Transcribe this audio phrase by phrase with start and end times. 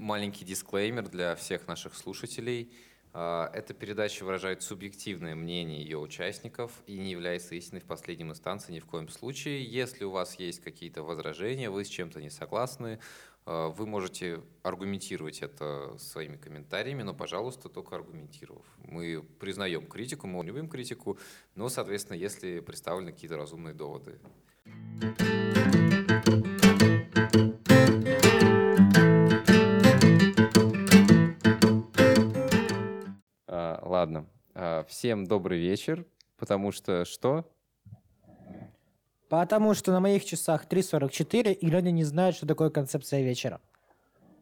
[0.00, 2.72] маленький дисклеймер для всех наших слушателей.
[3.12, 8.72] А, эта передача выражает субъективное мнение ее участников и не является истиной в последнем инстанции
[8.72, 9.62] ни в коем случае.
[9.64, 12.98] Если у вас есть какие-то возражения, вы с чем-то не согласны,
[13.44, 18.64] а, вы можете аргументировать это своими комментариями, но, пожалуйста, только аргументировав.
[18.78, 21.18] Мы признаем критику, мы любим критику,
[21.54, 24.18] но, соответственно, если представлены какие-то разумные доводы.
[25.02, 25.79] А,
[34.88, 36.04] всем добрый вечер,
[36.36, 37.50] потому что что?
[39.28, 43.60] Потому что на моих часах 3.44, и люди не знают, что такое концепция вечера.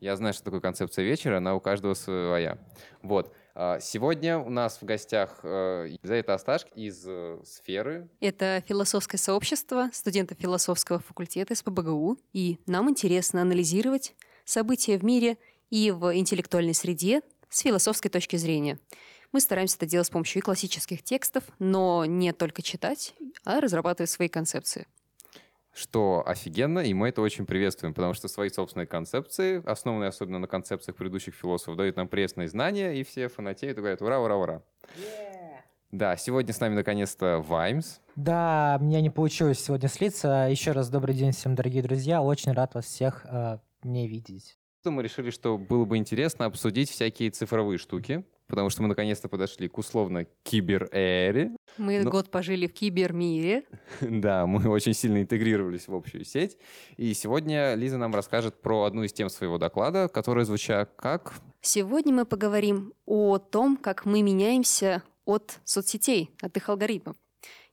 [0.01, 2.57] Я знаю, что такое концепция вечера, она у каждого своя.
[3.03, 3.35] Вот.
[3.55, 8.09] А, сегодня у нас в гостях э, Елизавета Асташк из э, сферы.
[8.21, 12.19] Это философское сообщество студентов философского факультета СПБГУ.
[12.33, 15.37] И нам интересно анализировать события в мире
[15.71, 18.79] и в интеллектуальной среде с философской точки зрения.
[19.33, 24.11] Мы стараемся это делать с помощью и классических текстов, но не только читать, а разрабатывать
[24.11, 24.87] свои концепции.
[25.73, 30.49] Что офигенно, и мы это очень приветствуем, потому что свои собственные концепции, основанные особенно на
[30.49, 34.63] концепциях предыдущих философов, дают нам пресные знания, и все фанатеют и говорят «Ура, ура, ура!».
[34.97, 35.39] Yeah.
[35.91, 38.01] Да, сегодня с нами наконец-то Ваймс.
[38.15, 40.49] Да, мне не получилось сегодня слиться.
[40.51, 42.21] Еще раз добрый день всем, дорогие друзья.
[42.21, 44.59] Очень рад вас всех э, не видеть.
[44.85, 49.69] Мы решили, что было бы интересно обсудить всякие цифровые штуки, потому что мы наконец-то подошли
[49.69, 51.55] к условно кибер-эре.
[51.77, 52.11] Мы Но...
[52.11, 53.65] год пожили в кибермире.
[54.01, 56.57] да, мы очень сильно интегрировались в общую сеть.
[56.97, 61.35] И сегодня Лиза нам расскажет про одну из тем своего доклада, которая звучит как...
[61.61, 67.17] Сегодня мы поговорим о том, как мы меняемся от соцсетей, от их алгоритмов.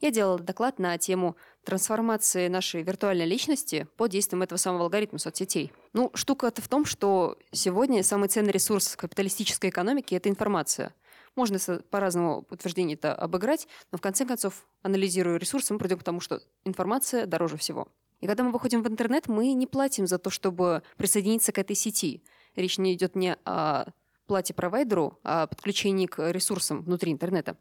[0.02, 5.73] Я делала доклад на тему трансформации нашей виртуальной личности под действием этого самого алгоритма соцсетей.
[5.94, 10.93] Ну, штука-то в том, что сегодня самый ценный ресурс капиталистической экономики– это информация.
[11.36, 16.21] Можно по-разному утверждение это обыграть, но в конце концов, анализируя ресурсы, мы придем к тому,
[16.21, 17.89] что информация дороже всего.
[18.21, 21.75] И когда мы выходим в интернет, мы не платим за то, чтобы присоединиться к этой
[21.75, 22.23] сети.
[22.55, 23.87] Речь не идет не о
[24.25, 27.58] плате провайдеру, а подключении к ресурсам внутри интернета.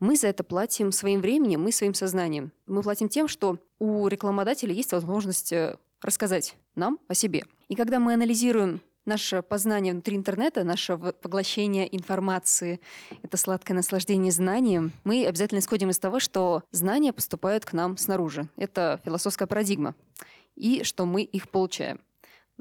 [0.00, 2.52] Мы за это платим своим временем, мы своим сознанием.
[2.66, 7.44] Мы платим тем, что у рекламодателя есть возможность э, рассказать нам о себе.
[7.68, 12.80] И когда мы анализируем наше познание внутри интернета, наше поглощение информации,
[13.22, 18.48] это сладкое наслаждение знанием, мы обязательно исходим из того, что знания поступают к нам снаружи.
[18.56, 19.94] Это философская парадигма.
[20.54, 22.00] И что мы их получаем.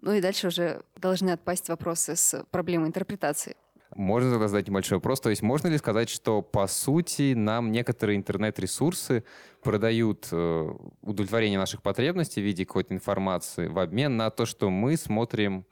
[0.01, 3.55] Ну и дальше уже должны отпасть вопросы с проблемой интерпретации.
[3.95, 5.19] Можно тогда задать небольшой вопрос.
[5.19, 9.23] То есть можно ли сказать, что по сути нам некоторые интернет-ресурсы
[9.61, 14.97] продают э, удовлетворение наших потребностей в виде какой-то информации в обмен на то, что мы
[14.97, 15.65] смотрим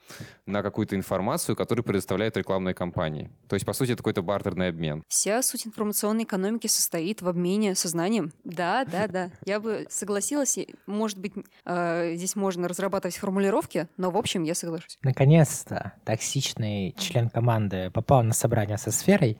[0.46, 3.30] на какую-то информацию, которую предоставляют рекламные компании.
[3.48, 5.04] То есть, по сути, это какой-то бартерный обмен.
[5.08, 8.32] Вся суть информационной экономики состоит в обмене сознанием.
[8.44, 9.32] Да, да, да.
[9.46, 10.58] Я бы согласилась.
[10.86, 11.34] Может быть,
[11.66, 14.98] э, здесь можно разрабатывать формулировки, но в общем я соглашусь.
[15.04, 19.38] Наконец-то токсичный член команды попал на собрание со сферой.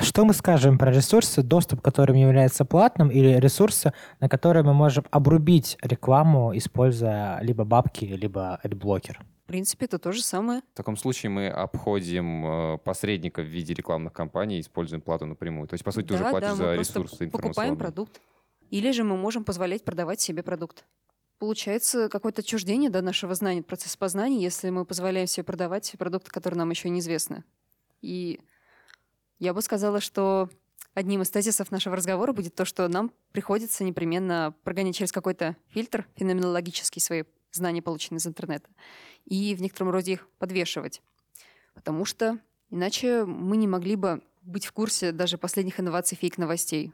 [0.00, 4.62] А что мы скажем про ресурсы, доступ к которым является платным, или ресурсы, на которые
[4.62, 9.20] мы можем обрубить рекламу, используя либо бабки, либо адблокер?
[9.44, 10.62] В принципе, это то же самое.
[10.72, 15.68] В таком случае мы обходим э, посредника в виде рекламных кампаний и используем плату напрямую.
[15.68, 18.22] То есть, по сути, да, ты уже платишь да, за ресурсы покупаем продукт.
[18.70, 20.86] Или же мы можем позволять продавать себе продукт.
[21.38, 26.56] Получается какое-то отчуждение до нашего знания, процесс познания, если мы позволяем себе продавать продукты, которые
[26.56, 27.44] нам еще неизвестны.
[28.00, 28.40] И
[29.40, 30.48] я бы сказала, что
[30.94, 36.06] одним из тезисов нашего разговора будет то, что нам приходится непременно прогонять через какой-то фильтр
[36.16, 38.68] феноменологический свои знания, полученные из интернета,
[39.24, 41.02] и в некотором роде их подвешивать.
[41.74, 42.38] Потому что
[42.70, 46.92] иначе мы не могли бы быть в курсе даже последних инноваций фейк-новостей.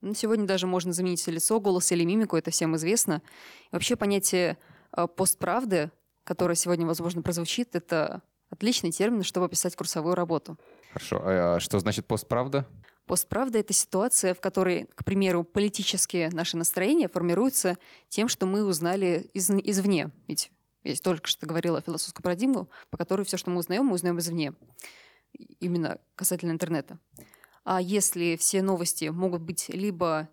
[0.00, 3.22] Ну, сегодня даже можно заменить лицо, голос или мимику, это всем известно.
[3.66, 4.58] И вообще понятие
[4.96, 5.90] э, постправды,
[6.24, 8.22] которое сегодня, возможно, прозвучит, это
[8.54, 10.58] отличный термин, чтобы описать курсовую работу.
[10.92, 11.20] Хорошо.
[11.22, 12.66] А, а что значит постправда?
[13.06, 17.76] Постправда— это ситуация, в которой, к примеру, политические наши настроения формируются
[18.08, 20.10] тем, что мы узнали из, извне.
[20.26, 20.50] Ведь
[20.84, 24.54] я только что говорила философскую парадигму, по которой все, что мы узнаем, мы узнаем извне.
[25.60, 26.98] Именно касательно интернета.
[27.64, 30.28] А если все новости могут быть либо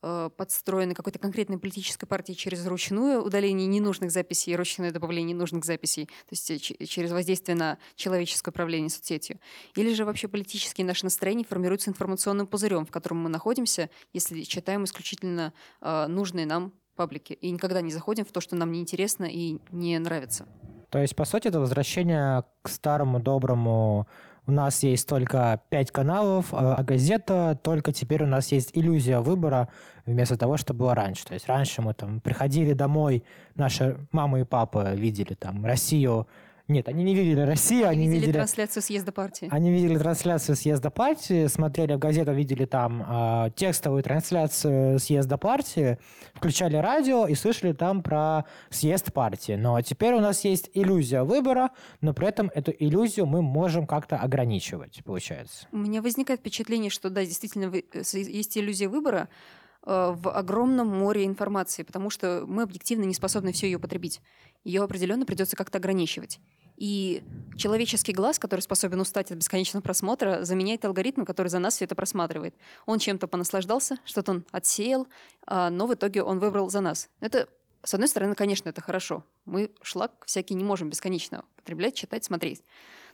[0.00, 6.06] подстроены какой-то конкретной политической партией через ручное удаление ненужных записей и ручное добавление ненужных записей,
[6.06, 9.40] то есть э, через воздействие на человеческое управление соцсетью.
[9.74, 14.84] Или же вообще политические наши настроения формируются информационным пузырем, в котором мы находимся, если читаем
[14.84, 19.58] исключительно э, нужные нам паблики и никогда не заходим в то, что нам неинтересно и
[19.70, 20.46] не нравится.
[20.90, 24.06] То есть, по сути, это возвращение к старому доброму
[24.48, 29.20] у нас есть только пять каналов, а, а газета только теперь у нас есть иллюзия
[29.20, 29.68] выбора
[30.06, 31.26] вместо того, что было раньше.
[31.26, 33.22] То есть раньше мы там приходили домой,
[33.56, 36.26] наши мамы и папы видели там Россию
[36.68, 39.48] нет, они не видели Россию, они, они видели, видели трансляцию съезда партии.
[39.50, 45.98] Они видели трансляцию съезда партии, смотрели в газету, видели там э, текстовую трансляцию съезда партии,
[46.34, 49.52] включали радио и слышали там про съезд партии.
[49.52, 51.70] Но теперь у нас есть иллюзия выбора,
[52.02, 55.66] но при этом эту иллюзию мы можем как-то ограничивать, получается.
[55.72, 59.57] У меня возникает впечатление, что да, действительно есть иллюзия выбора, э,
[59.88, 64.20] в огромном море информации, потому что мы объективно не способны все ее потребить.
[64.62, 66.40] Ее определенно придется как-то ограничивать.
[66.76, 67.24] И
[67.56, 71.94] человеческий глаз, который способен устать от бесконечного просмотра, заменяет алгоритм, который за нас все это
[71.94, 72.54] просматривает.
[72.86, 75.08] Он чем-то понаслаждался, что-то он отсеял,
[75.46, 77.08] а, но в итоге он выбрал за нас.
[77.20, 77.48] Это,
[77.82, 79.24] с одной стороны, конечно, это хорошо.
[79.44, 82.62] Мы шлак всякий не можем бесконечно потреблять, читать, смотреть.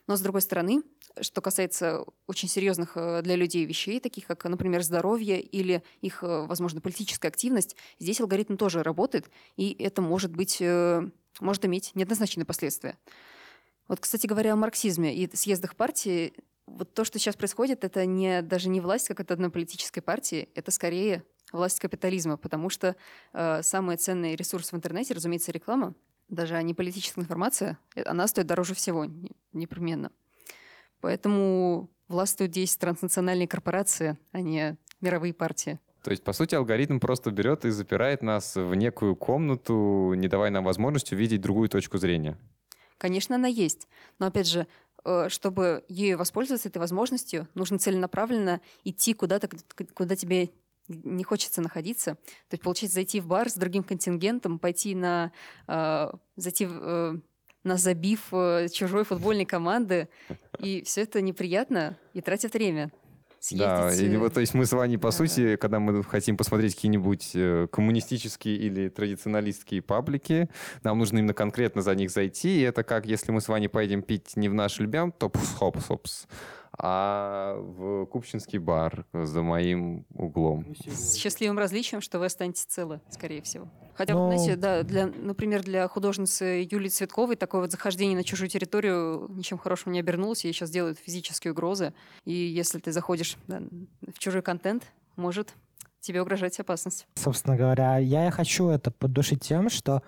[0.06, 0.82] Но, с другой стороны,
[1.20, 6.46] что касается очень серьезных э, для людей вещей, таких как, например, здоровье или их, э,
[6.46, 11.08] возможно, политическая активность, здесь алгоритм тоже работает, и это может быть, э,
[11.40, 12.98] может иметь неоднозначные последствия.
[13.88, 16.34] Вот, кстати говоря, о марксизме и съездах партии,
[16.66, 20.48] вот то, что сейчас происходит, это не, даже не власть как от одной политической партии,
[20.54, 22.96] это скорее власть капитализма, потому что
[23.32, 25.94] э, самый ценный ресурс в интернете, разумеется, реклама,
[26.28, 29.06] даже не политическая информация, э, она стоит дороже всего,
[29.52, 30.10] непременно.
[31.00, 35.78] Поэтому властвуют здесь транснациональные корпорации, а не мировые партии.
[36.02, 40.50] То есть, по сути, алгоритм просто берет и запирает нас в некую комнату, не давая
[40.50, 42.38] нам возможность увидеть другую точку зрения.
[42.98, 43.88] Конечно, она есть.
[44.18, 44.66] Но, опять же,
[45.04, 49.48] э, чтобы ею воспользоваться, этой возможностью, нужно целенаправленно идти куда-то,
[49.94, 50.50] куда тебе
[50.88, 52.14] не хочется находиться.
[52.48, 55.32] То есть, получается, зайти в бар с другим контингентом, пойти на...
[55.66, 57.14] Э, зайти э,
[57.62, 58.28] на забив
[58.72, 60.10] чужой футбольной команды,
[60.58, 62.92] и все это неприятно и тратит время
[63.44, 63.66] съездить.
[63.66, 65.56] Да, или вот, то есть мы с вами, по да, сути, да.
[65.56, 70.48] когда мы хотим посмотреть какие-нибудь э, коммунистические или традиционалистские паблики,
[70.82, 74.02] нам нужно именно конкретно за них зайти, и это как если мы с вами поедем
[74.02, 76.26] пить не в наш любим топ-хопс-хопс,
[76.78, 80.74] а в Купчинский бар за моим углом.
[80.86, 83.68] С счастливым различием, что вы останетесь целы, скорее всего.
[83.94, 84.30] Хотя, Но...
[84.30, 89.58] знаете, да, для, например, для художницы Юлии Цветковой такое вот захождение на чужую территорию ничем
[89.58, 90.44] хорошим не обернулось.
[90.44, 91.94] Ей сейчас делают физические угрозы.
[92.24, 93.62] И если ты заходишь да,
[94.02, 94.84] в чужой контент,
[95.16, 95.54] может
[96.00, 97.06] тебе угрожать опасность.
[97.14, 100.02] Собственно говоря, я хочу это поддушить тем, что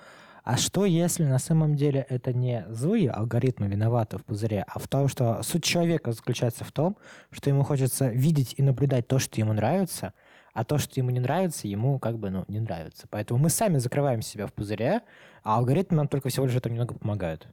[0.47, 4.87] а что, если на самом деле это не злые алгоритмы виноваты в пузыре, а в
[4.87, 6.97] том, что суть человека заключается в том,
[7.33, 10.15] что ему хочется видеть и наблюдать то, что ему нравится,
[10.55, 13.09] а то, что ему не нравится, ему как бы ну, не нравится.
[13.11, 15.01] Поэтому мы сами закрываем себя в пузыре,
[15.43, 17.49] а алгоритмы нам только всего лишь это немного помогают.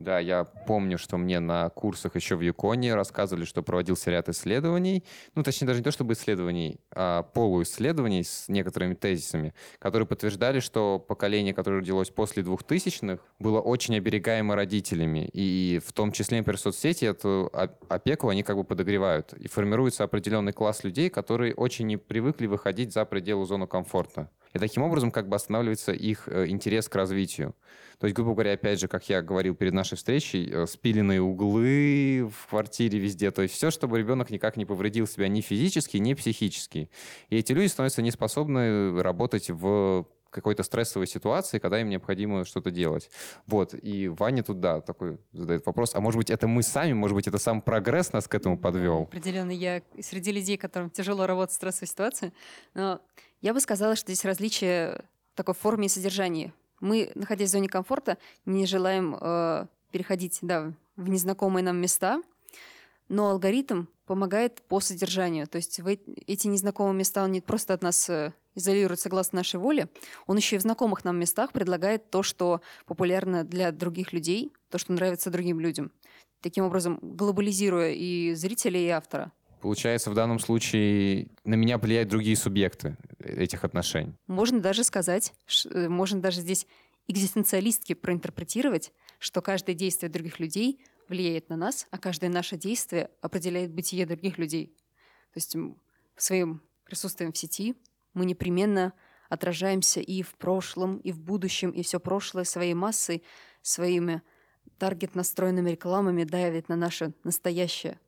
[0.00, 5.04] Да, я помню, что мне на курсах еще в Юконе рассказывали, что проводился ряд исследований,
[5.34, 10.98] ну, точнее, даже не то чтобы исследований, а полуисследований с некоторыми тезисами, которые подтверждали, что
[10.98, 17.04] поколение, которое родилось после 2000-х, было очень оберегаемо родителями, и в том числе, например, соцсети
[17.04, 17.52] эту
[17.90, 22.94] опеку они как бы подогревают, и формируется определенный класс людей, которые очень не привыкли выходить
[22.94, 24.30] за пределы зоны комфорта.
[24.52, 27.54] И таким образом как бы останавливается их э, интерес к развитию.
[27.98, 32.30] То есть, грубо говоря, опять же, как я говорил перед нашей встречей, э, спиленные углы
[32.34, 36.14] в квартире везде, то есть все, чтобы ребенок никак не повредил себя ни физически, ни
[36.14, 36.90] психически.
[37.28, 43.10] И эти люди становятся неспособны работать в какой-то стрессовой ситуации, когда им необходимо что-то делать.
[43.46, 47.14] Вот, и Ваня тут, да, такой задает вопрос, а может быть, это мы сами, может
[47.14, 49.02] быть, это сам прогресс нас к этому подвел?
[49.02, 52.32] Определенно, я среди людей, которым тяжело работать в стрессовой ситуации,
[52.74, 53.00] но
[53.40, 56.52] я бы сказала, что здесь различие в такой форме и содержании.
[56.80, 62.22] Мы, находясь в зоне комфорта, не желаем э, переходить да, в незнакомые нам места,
[63.08, 65.46] но алгоритм помогает по содержанию.
[65.46, 69.60] То есть в эти незнакомые места он не просто от нас э, изолирует согласно нашей
[69.60, 69.88] воле,
[70.26, 74.78] он еще и в знакомых нам местах предлагает то, что популярно для других людей, то,
[74.78, 75.92] что нравится другим людям.
[76.40, 79.32] Таким образом, глобализируя и зрителя, и автора.
[79.60, 84.14] Получается, в данном случае на меня влияют другие субъекты этих отношений.
[84.26, 85.34] Можно даже сказать,
[85.70, 86.66] э, можно даже здесь
[87.08, 93.72] экзистенциалистски проинтерпретировать, что каждое действие других людей влияет на нас, а каждое наше действие определяет
[93.72, 94.74] бытие других людей.
[95.34, 95.56] То есть
[96.16, 97.74] своим присутствием в сети
[98.14, 98.92] мы непременно
[99.28, 103.22] отражаемся и в прошлом, и в будущем, и все прошлое своей массой,
[103.62, 104.22] своими
[104.78, 108.00] таргет-настроенными рекламами давит на наше настоящее.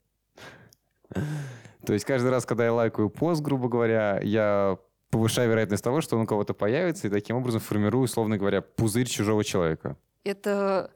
[1.86, 4.78] То есть каждый раз, когда я лайкаю пост, грубо говоря, я
[5.10, 9.06] повышаю вероятность того, что он у кого-то появится, и таким образом формирую, условно говоря, пузырь
[9.06, 9.96] чужого человека.
[10.24, 10.90] Это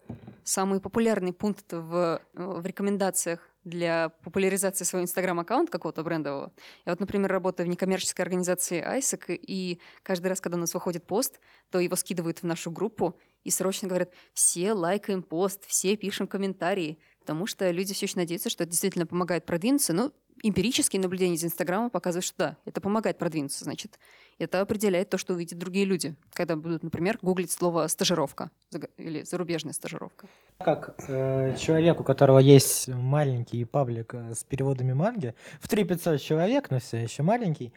[0.45, 6.53] самый популярный пункт в, в рекомендациях для популяризации своего инстаграм-аккаунта какого-то брендового.
[6.87, 11.05] Я вот, например, работаю в некоммерческой организации ISAC, и каждый раз, когда у нас выходит
[11.05, 16.29] пост, то его скидывают в нашу группу и срочно говорят, все лайкаем пост, все пишем
[16.29, 19.93] комментарии, потому что люди все еще надеются, что это действительно помогает продвинуться.
[19.93, 20.13] Ну,
[20.43, 23.65] эмпирические наблюдения из Инстаграма показывают, что да, это помогает продвинуться.
[23.65, 23.99] Значит,
[24.39, 28.51] это определяет то, что увидят другие люди, когда будут, например, гуглить слово «стажировка»
[28.97, 30.27] или «зарубежная стажировка».
[30.59, 36.71] Как э, человек, у которого есть маленький паблик э, с переводами манги, в 3500 человек,
[36.71, 37.73] но все еще маленький,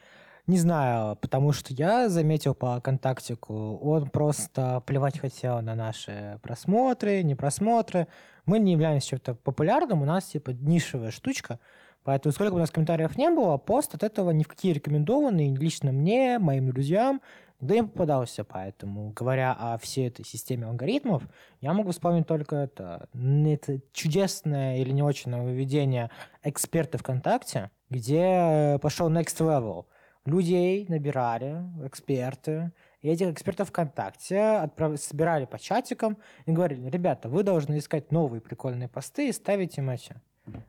[0.49, 7.21] не знаю, потому что я заметил по контактику, он просто плевать хотел на наши просмотры,
[7.21, 8.07] не просмотры.
[8.47, 11.59] Мы не являемся чем-то популярным, у нас типа нишевая штучка,
[12.03, 15.55] Поэтому сколько бы у нас комментариев не было, пост от этого ни в какие рекомендованные
[15.55, 17.21] лично мне, моим друзьям,
[17.59, 18.43] да им попадался.
[18.43, 21.23] Поэтому, говоря о всей этой системе алгоритмов,
[21.61, 23.09] я могу вспомнить только это.
[23.13, 26.09] Это чудесное или не очень нововведение
[26.43, 29.85] эксперты ВКонтакте, где пошел next level.
[30.25, 34.99] Людей набирали, эксперты, и этих экспертов ВКонтакте отправ...
[34.99, 39.89] собирали по чатикам и говорили, ребята, вы должны искать новые прикольные посты и ставить им
[39.89, 40.15] эти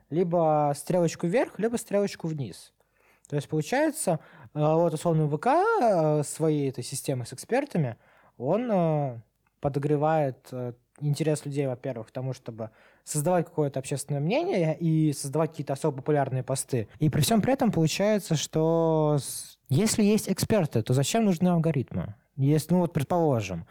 [0.09, 2.73] либо стрелочку вверх, либо стрелочку вниз.
[3.31, 4.19] То есть получается,
[4.53, 7.95] э, вот условно ВК э, своей этой системы с экспертами,
[8.37, 9.19] он э,
[9.61, 10.51] подогревает
[10.99, 12.71] интерес людей, во-первых, к тому, чтобы
[13.03, 16.87] создавать какое-то общественное мнение и создавать какие-то особо популярные посты.
[16.99, 19.17] И при всем при этом получается, что
[19.69, 22.15] если есть эксперты, то зачем нужны алгоритмы?
[22.37, 23.65] Если, ну вот, предположим,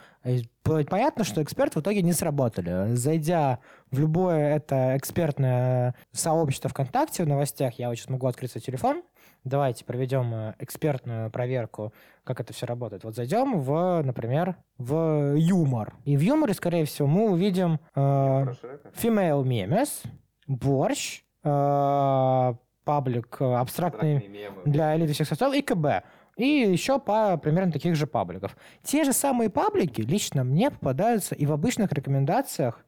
[0.62, 2.94] понятно, что эксперты в итоге не сработали.
[2.94, 3.58] Зайдя
[3.90, 9.02] в любое это экспертное сообщество ВКонтакте в новостях, я вот сейчас могу открыть свой телефон,
[9.44, 11.92] давайте проведем э, экспертную проверку,
[12.24, 13.04] как это все работает.
[13.04, 15.94] Вот зайдем в, например, в юмор.
[16.04, 20.06] И в юморе, скорее всего, мы увидим э, female memes,
[20.46, 26.04] борщ, э, паблик э, абстрактный для элиты всех социалов и КБ
[26.40, 28.56] и еще по примерно таких же пабликов.
[28.82, 32.84] Те же самые паблики лично мне попадаются и в обычных рекомендациях,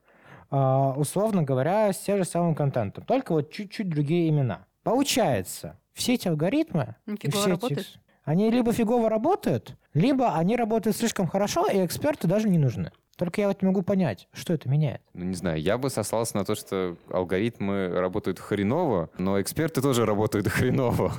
[0.49, 4.65] а, условно говоря, с тем же самым контентом, только вот чуть-чуть другие имена.
[4.81, 6.95] Получается, все эти алгоритмы,
[7.29, 7.85] все эти,
[8.23, 12.91] они либо фигово работают, либо они работают слишком хорошо, и эксперты даже не нужны.
[13.15, 15.01] Только я вот не могу понять, что это меняет.
[15.13, 20.05] Ну, не знаю, я бы сослался на то, что алгоритмы работают хреново, но эксперты тоже
[20.05, 21.13] работают хреново.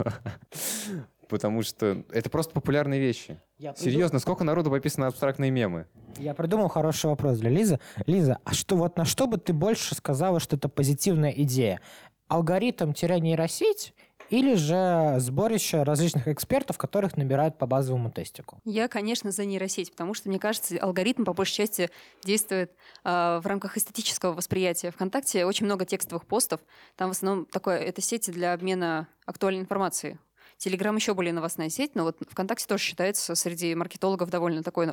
[1.29, 3.41] Потому что это просто популярные вещи.
[3.59, 5.87] Я Серьезно, сколько народу подписано на абстрактные мемы?
[6.19, 7.81] Я придумал хороший вопрос для Лизы.
[8.07, 11.81] Лиза, а что вот на что бы ты больше сказала, что это позитивная идея?
[12.29, 13.95] Алгоритм-нейросеть
[14.31, 18.59] или же сборище различных экспертов, которых набирают по базовому тестику?
[18.65, 21.91] Я, конечно, за нейросеть, потому что, мне кажется, алгоритм по большей части
[22.25, 22.73] действует
[23.05, 24.91] э, в рамках эстетического восприятия.
[24.91, 26.61] Вконтакте очень много текстовых постов.
[26.97, 30.19] Там в основном такое, это сети для обмена актуальной информацией.
[30.59, 34.91] Телеграм еще более новостная сеть, но вот ВКонтакте тоже считается среди маркетологов довольно такой э,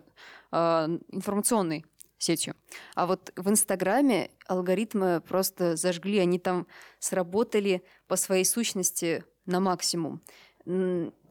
[1.10, 1.86] информационной
[2.18, 2.56] сетью.
[2.96, 6.68] А вот в Инстаграме алгоритмы просто зажгли, они там
[7.00, 10.22] сработали по своей сущности на максимум.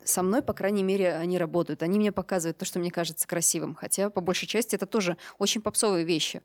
[0.05, 1.83] Со мной, по крайней мере, они работают.
[1.83, 3.75] Они мне показывают то, что мне кажется красивым.
[3.75, 6.43] Хотя, по большей части, это тоже очень попсовые вещи.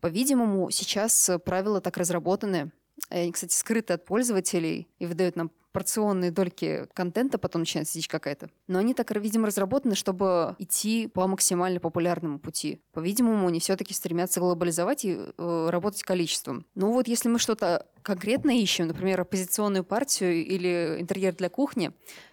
[0.00, 2.72] По-видимому, сейчас правила так разработаны,
[3.08, 8.48] они, кстати, скрыты от пользователей и выдают нам порционные дольки контента, потом начинается дичь какая-то.
[8.68, 12.80] Но они так, видимо, разработаны, чтобы идти по максимально популярному пути.
[12.92, 16.64] По-видимому, они все-таки стремятся глобализовать и э, работать количеством.
[16.76, 21.90] Ну вот если мы что-то конкретно ищем, например, оппозиционную партию или интерьер для кухни,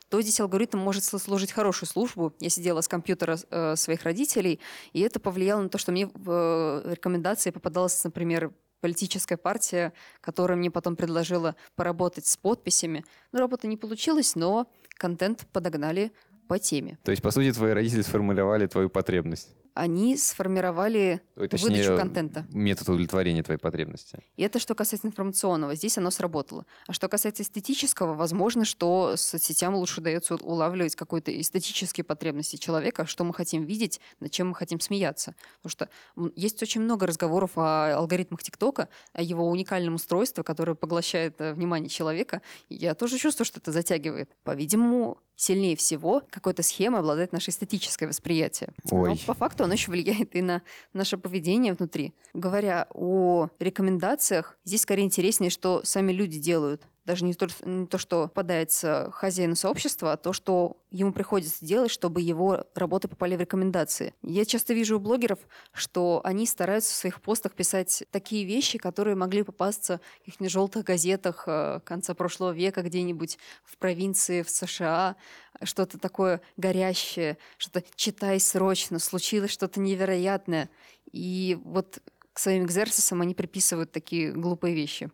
[0.10, 2.34] то здесь алгоритм может служить хорошую службу.
[2.39, 4.60] Я сидела с компьютера э, своих родителей,
[4.94, 8.51] и это повлияло на то, что мне в э, рекомендации попадалось, например,
[8.82, 13.06] политическая партия, которая мне потом предложила поработать с подписями.
[13.32, 16.12] Ну, работа не получилась, но контент подогнали
[16.48, 16.98] по теме.
[17.04, 19.56] То есть, по сути, твои родители сформулировали твою потребность?
[19.74, 22.46] Они сформировали Ой, точнее, выдачу контента.
[22.50, 24.20] Метод удовлетворения твоей потребности.
[24.36, 25.75] И это что касается информационного.
[25.75, 26.66] Здесь оно сработало.
[26.88, 33.24] А что касается эстетического, возможно, что соцсетям лучше дается улавливать какой-то эстетические потребности человека, что
[33.24, 35.36] мы хотим видеть, над чем мы хотим смеяться.
[35.62, 41.40] Потому что есть очень много разговоров о алгоритмах ТикТока, о его уникальном устройстве, которое поглощает
[41.40, 42.42] э, внимание человека.
[42.70, 44.30] Я тоже чувствую, что это затягивает.
[44.44, 48.69] По-видимому, сильнее всего какой-то схемой обладает наше эстетическое восприятие.
[48.91, 49.10] Ой.
[49.10, 50.62] Но по факту оно еще влияет и на
[50.93, 52.13] наше поведение внутри.
[52.33, 56.83] Говоря о рекомендациях, здесь скорее интереснее, что сами люди делают.
[57.05, 61.89] Даже не то, не то, что попадается хозяину сообщества, а то, что ему приходится делать,
[61.89, 64.13] чтобы его работы попали в рекомендации.
[64.22, 65.39] Я часто вижу у блогеров,
[65.74, 70.86] что они стараются в своих постах писать такие вещи, которые могли попасться в каких-нибудь желтых
[70.86, 75.15] газетах э, конца прошлого века где-нибудь в провинции, в США,
[75.63, 80.70] что-то такое горящее, что-то «читай срочно», случилось что-то невероятное.
[81.12, 82.00] И вот
[82.34, 85.10] к своим экзерсисам они приписывают такие глупые вещи.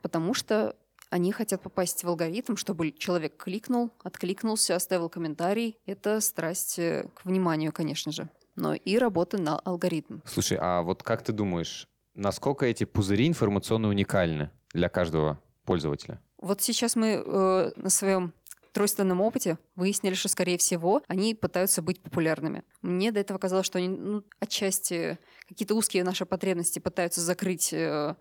[0.00, 0.76] Потому что
[1.12, 5.76] они хотят попасть в алгоритм, чтобы человек кликнул, откликнулся, оставил комментарий.
[5.84, 8.30] Это страсть э, к вниманию, конечно же.
[8.56, 10.20] Но и работа на алгоритм.
[10.24, 16.18] Слушай, а вот как ты думаешь, насколько эти пузыри информационно уникальны для каждого пользователя?
[16.38, 18.32] Вот сейчас мы э, на своем
[18.72, 22.64] тройственном опыте выяснили, что, скорее всего, они пытаются быть популярными.
[22.80, 28.16] Мне до этого казалось, что они ну, отчасти какие-то узкие наши потребности пытаются закрыть э,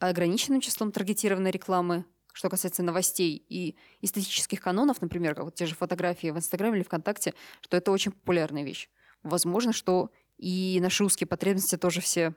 [0.00, 5.74] ограниченным числом таргетированной рекламы, что касается новостей и эстетических канонов, например, как вот те же
[5.74, 8.88] фотографии в Инстаграме или ВКонтакте, что это очень популярная вещь.
[9.22, 12.34] Возможно, что и наши узкие потребности тоже все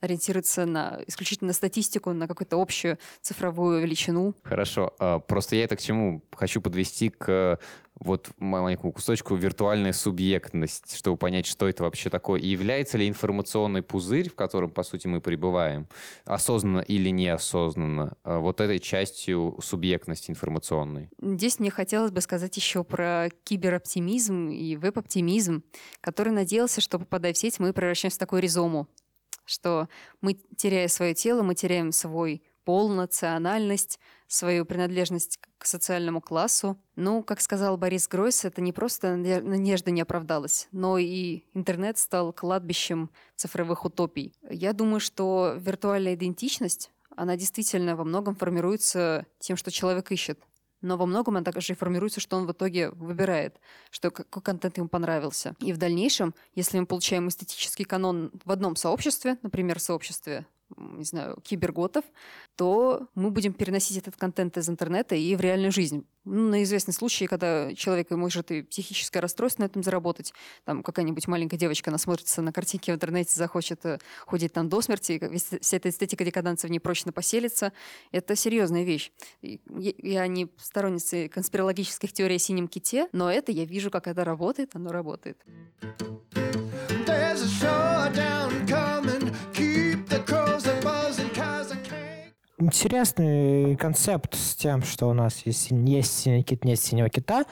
[0.00, 4.34] ориентируются на исключительно на статистику, на какую-то общую цифровую величину.
[4.42, 4.94] Хорошо.
[4.98, 7.58] А, просто я это к чему хочу подвести к
[8.00, 12.40] вот маленькому кусочку виртуальная субъектность, чтобы понять, что это вообще такое.
[12.40, 15.88] И является ли информационный пузырь, в котором, по сути, мы пребываем,
[16.24, 21.08] осознанно или неосознанно, а, вот этой частью субъектности информационной?
[21.20, 25.62] Здесь мне хотелось бы сказать еще про кибероптимизм и веб-оптимизм,
[26.00, 28.88] который надеялся, что, попадая в сеть, мы превращаемся в такую ризому,
[29.44, 29.88] что
[30.20, 32.88] мы, теряя свое тело, мы теряем свой пол,
[34.26, 36.76] свою принадлежность к социальному классу.
[36.96, 42.32] Ну, как сказал Борис Гройс, это не просто надежда не оправдалась, но и интернет стал
[42.32, 44.34] кладбищем цифровых утопий.
[44.50, 50.40] Я думаю, что виртуальная идентичность, она действительно во многом формируется тем, что человек ищет
[50.84, 53.58] но во многом он также и формируется, что он в итоге выбирает,
[53.90, 55.56] что какой контент ему понравился.
[55.58, 61.38] И в дальнейшем, если мы получаем эстетический канон в одном сообществе, например, сообществе не знаю,
[61.42, 62.04] киберготов,
[62.56, 66.06] то мы будем переносить этот контент из интернета и в реальную жизнь.
[66.24, 70.32] Ну, на известный случай, когда человек может и психическое расстройство на этом заработать,
[70.64, 75.20] там какая-нибудь маленькая девочка насмотрится на картинки в интернете, захочет э, худеть там до смерти,
[75.60, 77.72] вся эта эстетика декаданса в ней прочно поселится.
[78.10, 79.12] Это серьезная вещь.
[79.42, 84.70] Я не сторонница конспирологических теорий о синем ките, но это я вижу, как это работает,
[84.74, 85.38] оно работает.
[92.64, 97.44] Интересный концепт с тем, что у нас есть, есть синий кит, нет синего кита.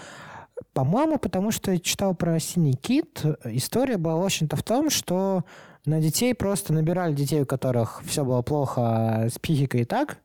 [0.73, 5.45] По-моему, потому что я читал про синий кит, история была, в общем-то, в том, что
[5.85, 10.19] на детей просто набирали детей, у которых все было плохо с психикой и так,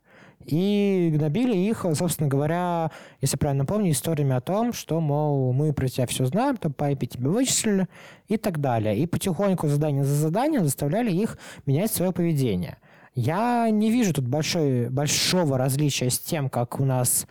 [0.45, 5.89] и гнобили их, собственно говоря, если правильно помню, историями о том, что, мол, мы про
[5.89, 7.87] тебя все знаем, там по IP тебя вычислили
[8.27, 8.97] и так далее.
[8.97, 12.77] И потихоньку задание за заданием заставляли их менять свое поведение.
[13.17, 17.25] Я не вижу тут большой, большого различия с тем, как у нас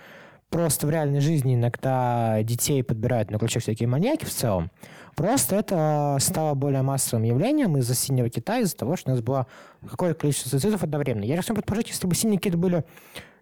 [0.51, 4.72] просто в реальной жизни иногда детей подбирают на ключе всякие маньяки в целом.
[5.14, 9.46] Просто это стало более массовым явлением из-за синего кита, из-за того, что у нас было
[9.88, 11.22] какое-то количество суицидов одновременно.
[11.22, 12.85] Я хочу предположить, если бы синие киты были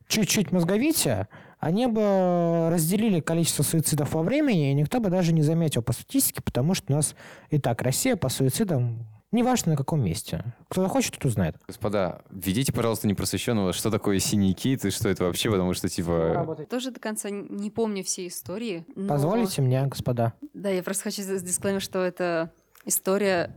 [0.07, 1.29] чуть-чуть мозговитее,
[1.61, 6.43] они бы разделили количество суицидов во времени, и никто бы даже не заметил по статистике,
[6.43, 7.15] потому что у нас
[7.49, 10.45] и так Россия по суицидам Неважно, на каком месте.
[10.69, 11.57] Кто захочет, тот узнает.
[11.67, 16.57] Господа, введите, пожалуйста, непросвещенного, что такое синий кит и что это вообще, потому что, типа...
[16.71, 18.87] Тоже до конца не помню все истории.
[18.95, 19.09] Но...
[19.09, 20.35] Позволите мне, господа?
[20.53, 22.53] Да, я просто хочу дисклеймер, что эта
[22.85, 23.53] история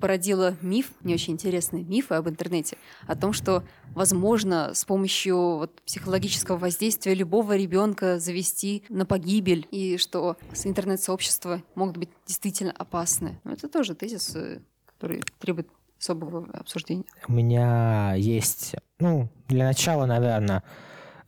[0.00, 3.62] породила миф, не очень интересный миф об интернете, о том, что
[3.94, 11.98] возможно с помощью вот, психологического воздействия любого ребенка завести на погибель, и что интернет-сообщества могут
[11.98, 13.38] быть действительно опасны.
[13.44, 14.60] Но это тоже тезис э,
[15.00, 17.04] который требует особого обсуждения?
[17.26, 20.62] У меня есть, ну, для начала, наверное,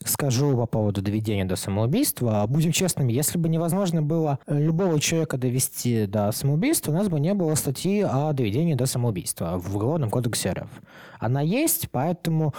[0.05, 2.45] скажу по поводу доведения до самоубийства.
[2.49, 7.35] Будем честными, если бы невозможно было любого человека довести до самоубийства, у нас бы не
[7.35, 10.69] было статьи о доведении до самоубийства в Уголовном кодексе РФ.
[11.19, 12.53] Она есть, поэтому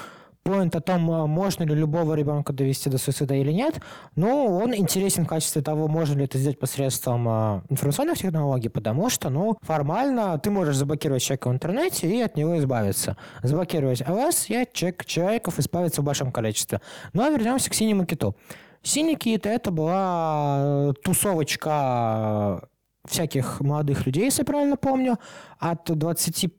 [0.43, 3.81] поинт о том, а, можно ли любого ребенка довести до суицида или нет,
[4.15, 9.09] ну, он интересен в качестве того, можно ли это сделать посредством э, информационных технологий, потому
[9.09, 13.15] что, ну, формально ты можешь заблокировать человека в интернете и от него избавиться.
[13.41, 16.81] Заблокировать ЛС и от человек, человеков избавиться в большом количестве.
[17.13, 18.35] Ну, а вернемся к синему киту.
[18.81, 22.67] Синий кит— это была э, тусовочка
[23.05, 25.17] всяких молодых людей, если правильно помню,
[25.57, 26.53] от 20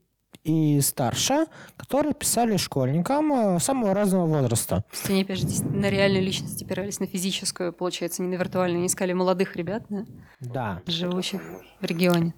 [0.45, 4.85] и старше, которые писали школьникам э, самого разного возраста.
[4.91, 8.79] То есть они, опять же, на реальную личность опирались, на физическую, получается, не на виртуальную.
[8.79, 10.05] Они искали молодых ребят, да,
[10.41, 10.83] Да.
[10.87, 11.41] живущих
[11.81, 12.35] в регионе.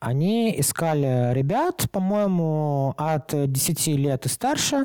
[0.00, 4.84] Они искали ребят, по-моему, от 10 лет и старше.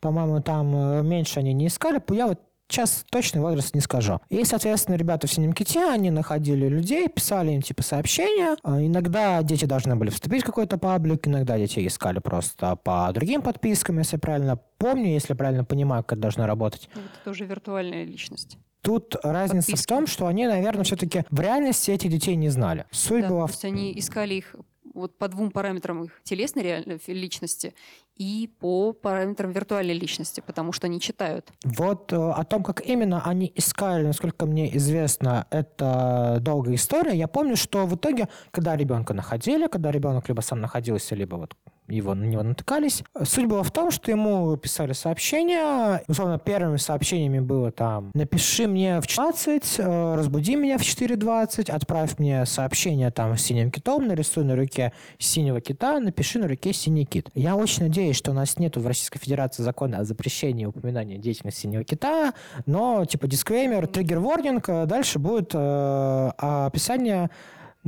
[0.00, 2.02] По-моему, там э, меньше они не искали.
[2.10, 4.20] Я вот сейчас точный возраст не скажу.
[4.28, 8.56] И, соответственно, ребята в синем ките, они находили людей, писали им типа сообщения.
[8.62, 13.42] А Иногда дети должны были вступить в какой-то паблик, иногда дети искали просто по другим
[13.42, 16.88] подпискам, если я правильно помню, если правильно понимаю, как это должно работать.
[16.94, 18.58] Ну, это уже виртуальная личность.
[18.80, 19.88] Тут разница в Подписки.
[19.88, 22.86] том, что они, наверное, все-таки в реальности этих детей не знали.
[22.90, 24.54] Суть Да, была то в есть они искали их
[24.98, 27.74] вот по двум параметрам их телесной реальной личности
[28.16, 31.50] и по параметрам виртуальной личности, потому что они читают.
[31.64, 37.16] Вот э, о том, как именно они искали, насколько мне известно, это долгая история.
[37.16, 41.54] Я помню, что в итоге, когда ребенка находили, когда ребенок либо сам находился, либо вот
[41.88, 46.02] его, на него натыкались, суть была в том, что ему писали сообщения.
[46.06, 52.18] Условно, первыми сообщениями было там «Напиши мне в 14, э, разбуди меня в 4.20, отправь
[52.18, 57.04] мне сообщение там с синим китом, нарисуй на руке синего кита, напиши на руке синий
[57.04, 57.30] кит».
[57.34, 61.62] Я очень надеюсь, что у нас нету в Российской Федерации закона о запрещении упоминания деятельности
[61.62, 62.34] синего кита,
[62.66, 67.30] но типа дисклеймер, триггер-ворнинг, э, дальше будет э, описание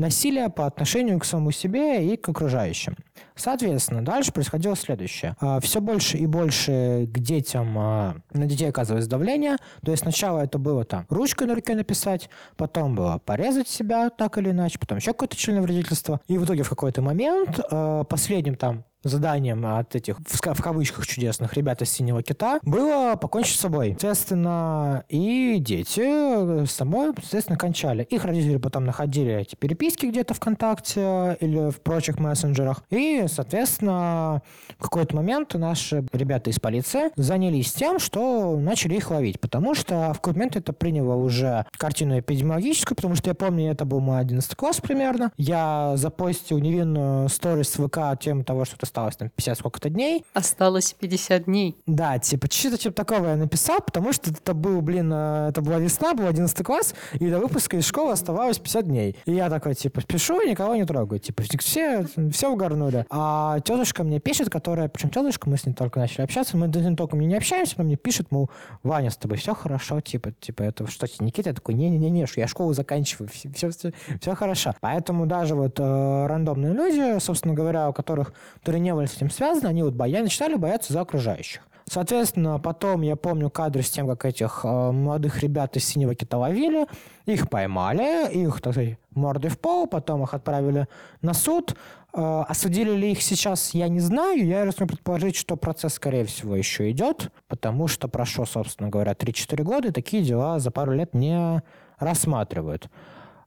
[0.00, 2.96] насилия по отношению к самому себе и к окружающим.
[3.36, 5.36] Соответственно, дальше происходило следующее.
[5.60, 9.56] Все больше и больше к детям, а, на детей оказывалось давление.
[9.84, 14.38] То есть сначала это было там ручкой на руке написать, потом было порезать себя так
[14.38, 16.20] или иначе, потом еще какое-то членовредительство.
[16.26, 21.54] И в итоге в какой-то момент а, последним там заданием от этих, в, кавычках, чудесных
[21.54, 23.90] ребят из «Синего кита» было покончить с собой.
[23.92, 28.04] Соответственно, и дети с собой, соответственно, кончали.
[28.04, 32.82] Их родители потом находили эти переписки где-то ВКонтакте или в прочих мессенджерах.
[32.90, 34.42] И, соответственно,
[34.78, 39.40] в какой-то момент наши ребята из полиции занялись тем, что начали их ловить.
[39.40, 43.84] Потому что в какой-то момент это приняло уже картину эпидемиологическую, потому что я помню, это
[43.84, 45.32] был мой 11 класс примерно.
[45.36, 50.24] Я запостил невинную сторис в ВК тем того, что осталось там 50 сколько-то дней.
[50.34, 51.76] Осталось 50 дней.
[51.86, 55.78] Да, типа, что-то типа такого я написал, потому что это был, блин, э, это была
[55.78, 59.16] весна, был 11 класс, и до выпуска из школы оставалось 50 дней.
[59.26, 61.20] И я такой, типа, пишу, и никого не трогаю.
[61.20, 63.06] Типа, все, все угорнули.
[63.10, 66.80] А тетушка мне пишет, которая, причем тетушка, мы с ней только начали общаться, мы до
[66.96, 68.50] только не общаемся, но мне пишет, мол,
[68.82, 71.50] Ваня, с тобой все хорошо, типа, типа, это что Никита?
[71.50, 74.74] Я такой, не-не-не, я школу заканчиваю, все, все, все хорошо.
[74.80, 79.30] Поэтому даже вот э, рандомные люди, собственно говоря, у которых, которые не были с этим
[79.30, 81.62] связаны, они вот боя, начинали бояться за окружающих.
[81.92, 86.38] Соответственно, потом я помню кадры с тем, как этих э, молодых ребят из синего кита
[86.38, 86.86] ловили,
[87.26, 90.86] их поймали, их, так сказать, мордой в пол, потом их отправили
[91.20, 91.74] на суд.
[92.14, 94.46] Э, осудили ли их сейчас, я не знаю.
[94.46, 99.60] Я рискну предположить, что процесс, скорее всего, еще идет, потому что прошло, собственно говоря, 3-4
[99.64, 101.60] года, и такие дела за пару лет не
[101.98, 102.88] рассматривают.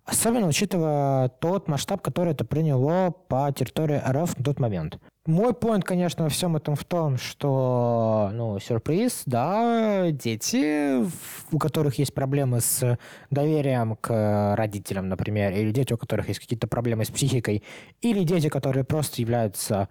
[0.03, 4.99] Особенно учитывая тот масштаб, который это приняло по территории РФ на тот момент.
[5.25, 11.01] Мой поинт, конечно, во всем этом в том, что, ну, сюрприз, да, дети,
[11.49, 12.97] у которых есть проблемы с
[13.29, 17.63] доверием к родителям, например, или дети, у которых есть какие-то проблемы с психикой,
[18.01, 19.87] или дети, которые просто являются,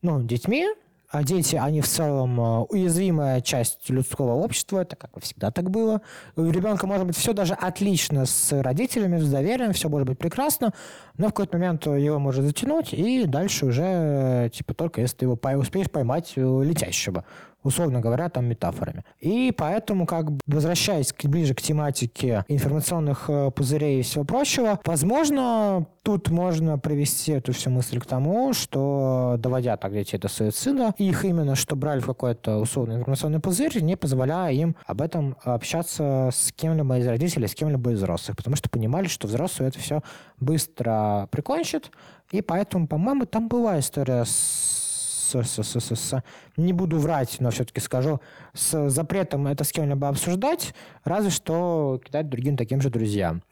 [0.00, 0.68] ну, детьми,
[1.10, 5.70] а дети, они в целом э, уязвимая часть людского общества, это как бы всегда так
[5.70, 6.02] было.
[6.36, 10.72] У ребенка может быть все даже отлично с родителями, с доверием, все может быть прекрасно,
[11.16, 15.24] но в какой-то момент его может затянуть, и дальше уже, э, типа, только если ты
[15.24, 17.24] его успеешь поймать летящего,
[17.62, 19.04] условно говоря, там метафорами.
[19.20, 24.78] И поэтому, как бы, возвращаясь к- ближе к тематике информационных э, пузырей и всего прочего,
[24.84, 30.94] возможно, тут можно привести эту всю мысль к тому, что, доводя так детей до суицида,
[30.98, 36.30] их именно что брали в какой-то условный информационный пузырь, не позволяя им об этом общаться
[36.32, 40.02] с кем-либо из родителей, с кем-либо из взрослых, потому что понимали, что взрослые это все
[40.40, 41.90] быстро прикончат,
[42.30, 44.86] и поэтому, по-моему, там была история с
[45.28, 46.22] с, с- с- с- с-
[46.56, 48.20] не буду врать, но все-таки скажу,
[48.54, 53.42] с запретом это с кем-либо обсуждать, разве что кидать другим таким же друзьям.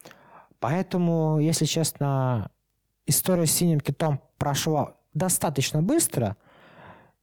[0.59, 2.51] Поэтому, если честно,
[3.05, 6.37] история с синим китом прошла достаточно быстро,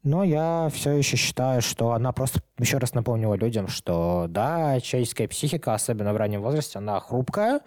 [0.04, 5.28] но я все еще считаю, что она просто еще раз напомнила людям, что да, человеческая
[5.28, 7.62] психика, особенно в раннем возрасте, она хрупкая,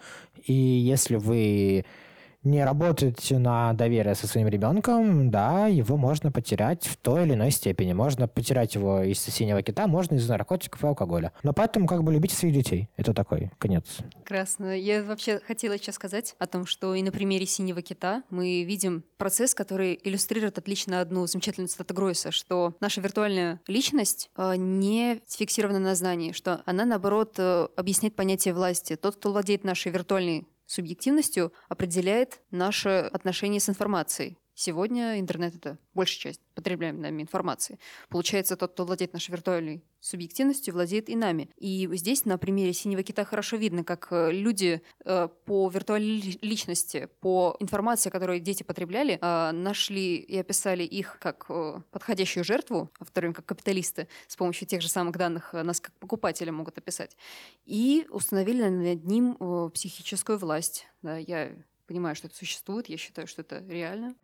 [0.45, 1.85] и если вы
[2.43, 7.51] не работаете на доверие со своим ребенком, да, его можно потерять в той или иной
[7.51, 7.93] степени.
[7.93, 11.33] Можно потерять его из синего кита, можно из наркотиков и алкоголя.
[11.43, 12.89] Но поэтому как бы любите своих детей.
[12.95, 13.97] Это такой конец.
[14.15, 14.77] Прекрасно.
[14.77, 19.03] Я вообще хотела сейчас сказать о том, что и на примере синего кита мы видим
[19.17, 25.79] процесс, который иллюстрирует отлично одну замечательную цитату Гройса, что наша виртуальная личность э, не фиксирована
[25.79, 28.95] на знании, что она, наоборот, э, объясняет понятие власти.
[28.95, 34.37] Тот, кто владеет нашей виртуальной субъективностью определяет наше отношение с информацией.
[34.59, 37.77] Сегодня интернет— это большая часть потребляемой нами информации.
[38.09, 41.51] Получается, тот, кто владеет нашей виртуальной субъективностью, владеет и нами.
[41.57, 47.07] И здесь на примере «Синего кита» хорошо видно, как э, люди э, по виртуальной личности,
[47.19, 51.51] по информации, которую дети потребляли, э, нашли и описали их как
[51.91, 56.51] подходящую жертву, а вторым как капиталисты, с помощью тех же самых данных нас как покупателя
[56.51, 57.15] могут описать,
[57.65, 60.87] и установили над ним психическую власть.
[61.03, 61.51] Да, я
[61.87, 64.15] понимаю, что это существует, я считаю, что это реально.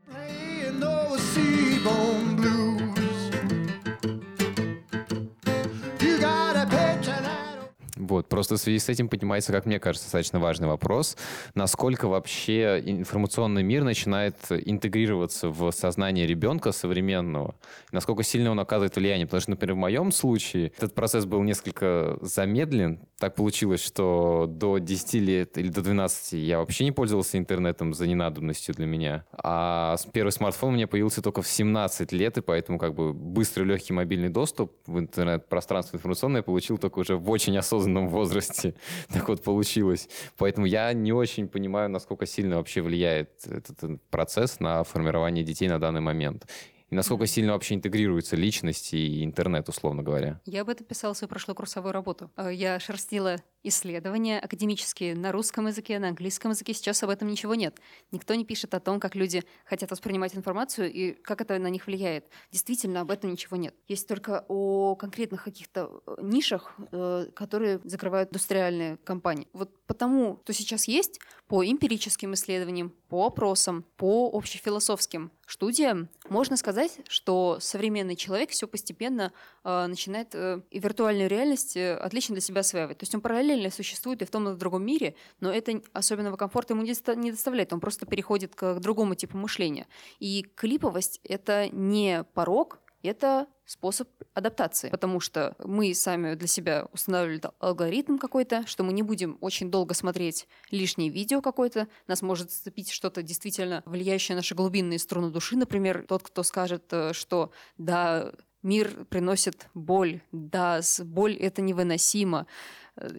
[8.07, 11.17] Вот, просто в связи с этим поднимается, как мне кажется, достаточно важный вопрос,
[11.55, 17.55] насколько вообще информационный мир начинает интегрироваться в сознание ребенка современного,
[17.91, 19.25] насколько сильно он оказывает влияние.
[19.25, 22.99] Потому что, например, в моем случае этот процесс был несколько замедлен.
[23.19, 28.05] Так получилось, что до 10 лет или до 12 я вообще не пользовался интернетом за
[28.07, 29.25] ненадобностью для меня.
[29.31, 33.63] А первый смартфон у меня появился только в 17 лет, и поэтому как бы быстрый
[33.63, 38.73] легкий мобильный доступ в интернет-пространство информационное получил только уже в очень осознанном осознанном возрасте
[39.09, 40.09] так вот получилось.
[40.37, 45.79] Поэтому я не очень понимаю, насколько сильно вообще влияет этот процесс на формирование детей на
[45.79, 46.47] данный момент.
[46.89, 50.39] И насколько сильно вообще интегрируется личность и интернет, условно говоря.
[50.45, 52.29] Я об этом писала свою прошлую курсовую работу.
[52.37, 56.73] Э, я шерстила исследования академические на русском языке, на английском языке.
[56.73, 57.79] Сейчас об этом ничего нет.
[58.11, 61.87] Никто не пишет о том, как люди хотят воспринимать информацию и как это на них
[61.87, 62.25] влияет.
[62.51, 63.73] Действительно, об этом ничего нет.
[63.87, 69.47] Есть только о конкретных каких-то э, нишах, э, которые закрывают индустриальные компании.
[69.53, 76.99] Вот потому, что сейчас есть, по эмпирическим исследованиям, по опросам, по общефилософским студиям, можно сказать,
[77.07, 79.31] что современный человек все постепенно
[79.63, 82.97] э, начинает и виртуальную реальность отлично для себя осваивать.
[82.97, 86.37] То есть он параллельно существует и в том, и в другом мире, но это особенного
[86.37, 87.73] комфорта ему не доставляет.
[87.73, 89.87] Он просто переходит к другому типу мышления.
[90.19, 97.41] И клиповость— это не порог, это способ адаптации, потому что мы сами для себя устанавливали
[97.59, 102.89] алгоритм какой-то, что мы не будем очень долго смотреть лишнее видео какое-то, нас может зацепить
[102.89, 108.33] что-то действительно влияющее на наши глубинные струны души, например, тот, кто скажет, э, что да,
[108.63, 112.47] мир приносит боль, да, боль это невыносимо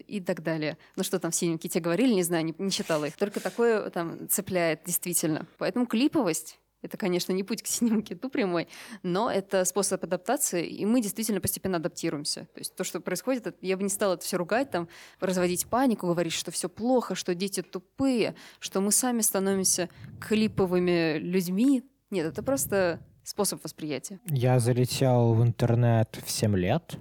[0.06, 0.78] и так далее.
[0.96, 3.16] Ну что там в синем ките говорили, не знаю, не, не читала их.
[3.16, 5.46] Только такое там цепляет действительно.
[5.58, 8.68] Поэтому клиповость это, конечно, не путь к синему киту прямой,
[9.02, 12.46] но это способ адаптации, и мы действительно постепенно адаптируемся.
[12.52, 16.06] То есть то, что происходит, я бы не стала это все ругать, там, разводить панику,
[16.06, 19.88] говорить, что все плохо, что дети тупые, что мы сами становимся
[20.20, 21.82] клиповыми людьми.
[22.10, 24.20] Нет, это просто способ восприятия.
[24.26, 26.98] Я залетел в интернет в 7 лет.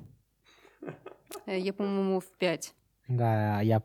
[1.45, 2.73] Э, я, по-моему, в 5.
[3.09, 3.81] Да, я...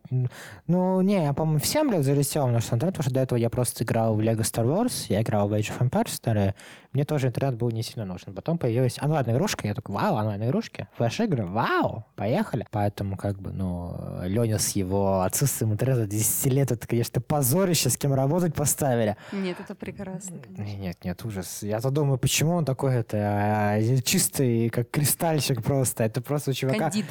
[0.68, 3.50] Ну, не, я, по-моему, всем лет залетел в наш интернет, потому что до этого я
[3.50, 6.54] просто играл в Lego Star Wars, я играл в Age of Empires старые.
[6.92, 8.32] Мне тоже интернет был не сильно нужен.
[8.32, 12.66] Потом появилась онлайн-игрушка, я такой, вау, онлайн-игрушки, флеш-игры, вау, поехали.
[12.70, 17.96] Поэтому, как бы, ну, Леня с его отсутствием интернета 10 лет, это, конечно, позорище, с
[17.96, 19.16] кем работать поставили.
[19.32, 20.76] Нет, это прекрасно, конечно.
[20.76, 21.64] Нет, нет, ужас.
[21.64, 26.04] Я-то думаю, почему он такой, это а, чистый, как кристальчик просто.
[26.04, 26.90] Это просто у чувака...
[26.90, 27.06] Кандид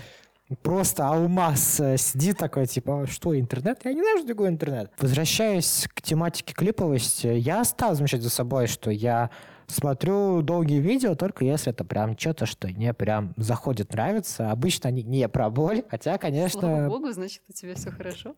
[0.61, 3.81] просто алмаз э, сидит такой, типа, что, интернет?
[3.83, 4.91] Я не знаю, что такое интернет.
[4.99, 9.29] Возвращаясь к тематике клиповости, я стал замечать за собой, что я
[9.67, 14.51] смотрю долгие видео только если это прям что-то, что мне прям заходит, нравится.
[14.51, 16.61] Обычно они не про боль, хотя, конечно...
[16.61, 18.35] Слава богу, значит, у тебя все хорошо.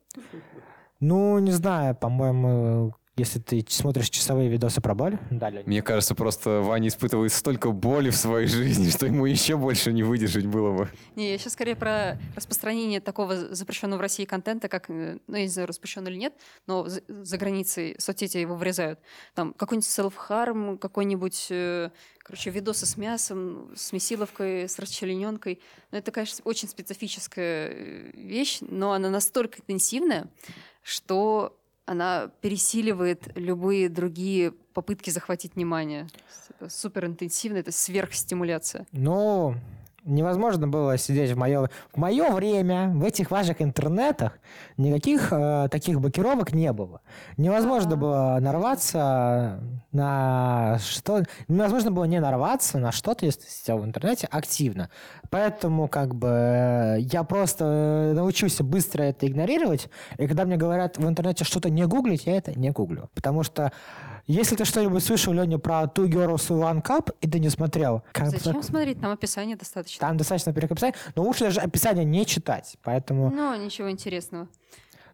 [1.00, 5.63] Ну, не знаю, по-моему, если ты смотришь часовые видосы про боль, далее.
[5.65, 10.03] Мне кажется, просто Ваня испытывает столько боли в своей жизни, что ему еще больше не
[10.03, 10.89] выдержать было бы.
[11.15, 15.43] Не, я сейчас скорее про распространение такого запрещенного в России контента, как, э, ну, я
[15.43, 16.34] не знаю, запрещен или нет,
[16.65, 18.99] но за, за границей соцсети его врезают.
[19.36, 25.60] Там какой-нибудь селф-харм, какой-нибудь, э, короче, видосы с мясом, с месиловкой, с расчлененкой.
[25.91, 30.29] Ну, это, конечно, очень специфическая э, вещь, но она настолько интенсивная,
[30.82, 31.59] что
[31.89, 36.08] она пересиливает любые другие попытки захватить внимание.
[36.52, 38.86] Это супер интенсивно, это сверхстимуляция.
[38.91, 39.56] Ну,
[40.05, 44.39] Невозможно было сидеть в мое, в мое время в этих ваших интернетах
[44.77, 47.01] никаких э, таких блокировок не было.
[47.38, 47.99] Невозможно Ага.
[47.99, 49.59] было нарваться
[49.91, 51.23] на что...
[51.47, 54.89] Невозможно было не нарваться на что-то, если ты сидел в интернете активно.
[55.29, 61.07] Поэтому как бы я просто э, научился быстро это игнорировать, и когда мне говорят в
[61.07, 63.09] интернете что-то не гуглить, я это не гуглю.
[63.13, 63.71] Потому что
[64.33, 68.29] если ты что-нибудь слышал, Леня, про Two Girls One Cup, и ты не смотрел, как
[68.29, 69.01] Зачем смотреть?
[69.01, 69.99] Там описание достаточно.
[70.07, 72.77] там достаточно перекописать, но лучше даже описание не читать.
[72.83, 74.47] Поэтому, Ну, ничего интересного.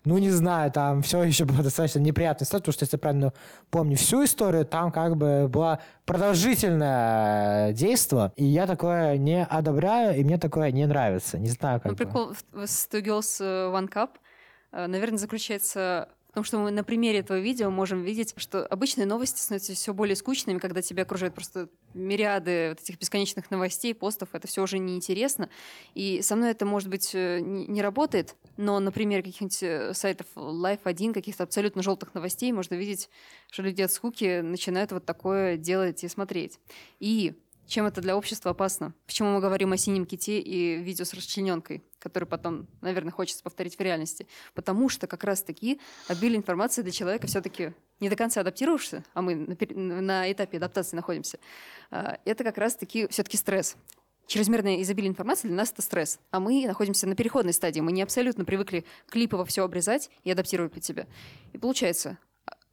[0.03, 3.33] ну, не знаю, там все еще было достаточно неприятно потому что, если я правильно
[3.71, 10.23] помню всю историю, там как бы было продолжительное действие, и я такое не одобряю, и
[10.23, 11.37] мне такое не нравится.
[11.37, 12.05] Не знаю, как Ну, бы.
[12.05, 12.33] прикол
[12.65, 14.09] с Two Girls э, One Cup,
[14.71, 19.05] э, наверное, заключается в том, что мы на примере этого видео можем видеть, что обычные
[19.05, 24.27] новости становятся все более скучными, когда тебя окружают просто мириады вот этих бесконечных новостей, постов,
[24.33, 25.49] это все уже неинтересно.
[25.93, 30.27] И со мной это, может быть, э, не не работает, но, например, каких-нибудь э, сайтов
[30.35, 33.09] Life 1, каких-то абсолютно желтых новостей, можно видеть,
[33.49, 36.59] что люди от скуки начинают вот такое делать и смотреть.
[36.99, 37.33] И
[37.67, 38.93] чем это для общества опасно?
[39.05, 43.77] Почему мы говорим о синем ките и видео с расчлененкой, который потом, наверное, хочется повторить
[43.77, 44.27] в реальности?
[44.53, 49.35] Потому что как раз-таки обилие информации для человека все-таки не до конца адаптировавшийся, а мы
[49.35, 51.39] на, на этапе адаптации находимся,
[51.91, 53.77] а, это как раз-таки все-таки стресс.
[54.27, 57.79] Чрезмерное изобилие информации для нас это стресс, а мы находимся на переходной стадии.
[57.79, 61.07] Мы не абсолютно привыкли клипово все обрезать и адаптировать под себя.
[61.53, 62.17] И получается,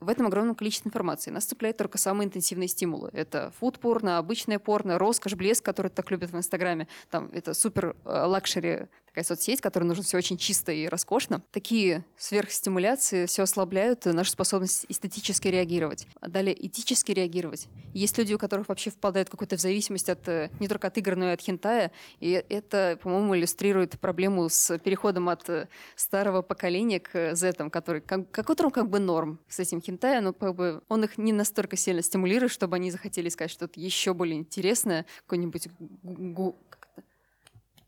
[0.03, 1.31] в этом огромном количестве информации.
[1.31, 3.11] Нас цепляют только самые интенсивные стимулы.
[3.12, 6.88] Это food-порно, обычное порно, роскошь, блеск, который так любят в Инстаграме.
[7.11, 11.42] Там это супер э, luxury такая соцсеть, которой нужно все очень чисто и роскошно.
[11.51, 16.07] Такие сверхстимуляции все ослабляют нашу способность эстетически реагировать.
[16.20, 17.68] А далее этически реагировать.
[17.92, 21.16] Есть люди, у которых вообще впадают в какую-то зависимость от э, не только от игр,
[21.16, 21.92] но и от хентая.
[22.20, 28.31] И это, по-моему, иллюстрирует проблему с переходом от э, старого поколения к Z, который, как,
[28.31, 31.77] как которым как бы норм с этим хентая, но как бы он их не настолько
[31.77, 37.07] сильно стимулирует, чтобы они захотели искать что-то еще более интересное, какой-нибудь гу- гу- как это?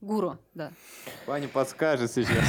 [0.04, 0.70] Гуру, да.
[1.26, 2.44] Ваня подскажет сейчас.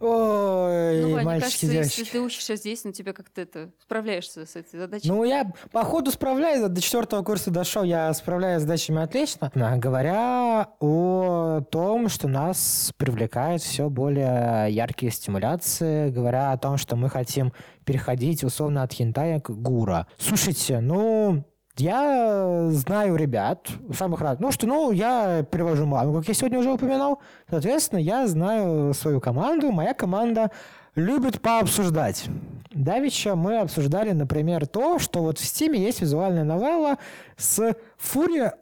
[0.00, 2.00] Ой, ну, Ваня, мальчики, кажется, девочки.
[2.00, 5.08] если ты учишься здесь, ну тебе как-то это справляешься с этой задачей.
[5.08, 9.50] Ну, я по ходу справляюсь, до четвертого курса дошел, я справляюсь с задачами отлично.
[9.54, 16.96] А, Говоря о том, что нас привлекают все более яркие стимуляции, говоря о том, что
[16.96, 17.52] мы хотим
[17.84, 20.06] переходить условно от хентая к гура.
[20.18, 21.44] Слушайте, ну,
[21.76, 24.40] я знаю ребят, самых разных.
[24.40, 27.20] Ну, что, ну, я перевожу маму, как я сегодня уже упоминал.
[27.50, 29.72] Соответственно, я знаю свою команду.
[29.72, 30.50] Моя команда
[30.94, 32.28] любит пообсуждать.
[32.72, 36.98] Давеча мы обсуждали, например, то, что вот в Стиме есть визуальная новелла
[37.36, 38.52] с фури э,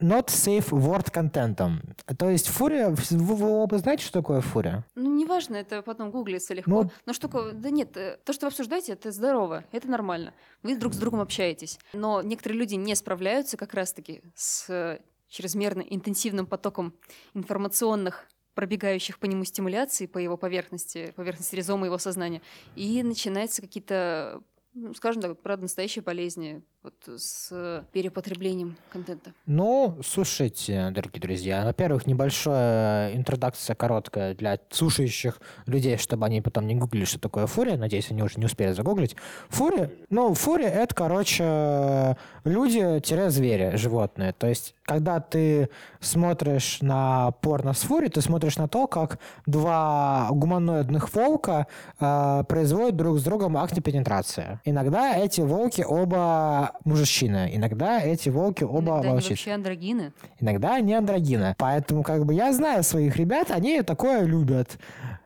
[0.00, 1.82] not safe word контентом.
[2.18, 2.96] То есть фурия, вы,
[3.34, 4.86] вы- вы знаете, что такое фурия?
[4.94, 6.70] Ну, неважно, это потом гуглится легко.
[6.70, 10.32] Ну, Но штука, да нет, э, то, что вы обсуждаете, это здорово, это нормально.
[10.62, 11.78] Вы друг с другом общаетесь.
[11.92, 16.94] Но некоторые люди не справляются как раз-таки с э, чрезмерно интенсивным потоком
[17.34, 18.24] информационных
[18.54, 22.42] пробегающих по нему стимуляций, по его поверхности, поверхности ризома его сознания.
[22.76, 29.32] И начинаются какие-то, ну, скажем так, правда, настоящие болезни вот, с э, перепотреблением контента.
[29.46, 36.74] Ну, слушайте, дорогие друзья, во-первых, небольшая интродукция короткая для слушающих людей, чтобы они потом не
[36.74, 37.78] гуглили, что такое фурия.
[37.78, 39.16] Надеюсь, они уже не успели загуглить.
[39.48, 44.34] Фурия, ну, фурия— это, короче, люди-звери, животные.
[44.34, 45.70] То есть, когда ты
[46.00, 51.66] смотришь на порно с фурией, ты смотришь на то, как два гуманоидных волка
[51.98, 54.60] э, производят друг с другом акты пенетрации.
[54.64, 59.30] Иногда эти волки оба мужчины, иногда эти волки оба Иногда они волчицы.
[59.30, 60.12] вообще андрогины.
[60.40, 61.54] Иногда они андрогины.
[61.58, 64.78] Поэтому как бы я знаю своих ребят, они такое любят.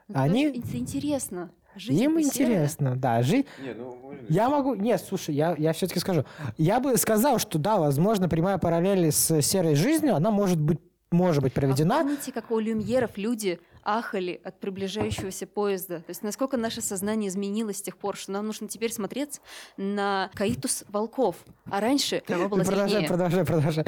[0.09, 0.45] Ну, Они...
[0.47, 1.51] Это интересно.
[1.77, 3.23] Жизнь Им интересно, да.
[3.23, 3.45] Жи...
[3.63, 3.97] Не, ну,
[4.29, 4.75] Я могу...
[4.75, 6.25] Нет, слушай, я, я все-таки скажу.
[6.57, 10.81] Я бы сказал, что да, возможно, прямая параллель с серой жизнью, она может быть
[11.11, 12.01] может быть А проведена.
[12.01, 13.59] помните, как у люмьеров люди
[13.89, 16.01] ахали от приближающегося поезда?
[16.01, 19.41] То есть насколько наше сознание изменилось с тех пор, что нам нужно теперь смотреть
[19.77, 21.37] на каитус волков,
[21.71, 23.85] а раньше трава была Продолжай, продолжай, продолжай.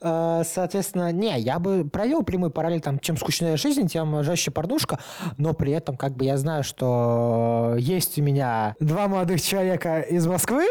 [0.00, 4.98] Э, Соответственно, не, я бы провел прямую параллель, там, чем скучнее жизнь, тем жестче порнушка,
[5.36, 10.26] но при этом, как бы, я знаю, что есть у меня два молодых человека из
[10.26, 10.66] Москвы,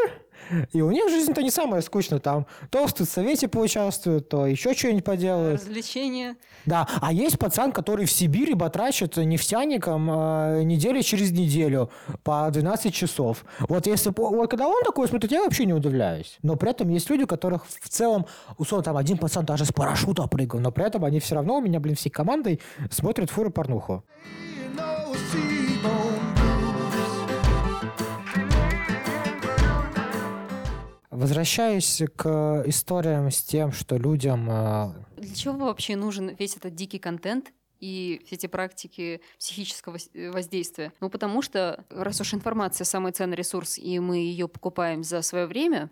[0.74, 2.20] И у них жизнь-то не самая скучная.
[2.20, 5.62] Там то в студсовете поучаствуют, то еще что-нибудь поделают.
[5.62, 6.36] Развлечения.
[6.66, 11.90] Да, а есть пацан, который в Сибири батрачит нефтяником э, неделю через неделю
[12.24, 13.46] по 12 часов.
[13.60, 16.38] Вот если вот когда он такой смотрит, я вообще не удивляюсь.
[16.42, 18.26] Но при этом есть люди, у которых в целом,
[18.58, 21.62] условно, там один пацан даже с парашюта прыгал, но при этом они все равно у
[21.62, 22.60] меня, блин, всей командой
[22.90, 24.04] смотрят фуру порнуху.
[31.16, 37.00] Возвращаясь к историям с тем, что людям э, Для чего вообще нужен весь этот дикий
[37.00, 40.92] контент и все эти практики психического воздействия?
[41.00, 45.46] Ну, потому что, раз уж информация самый ценный ресурс, и мы ее покупаем за свое
[45.46, 45.90] время,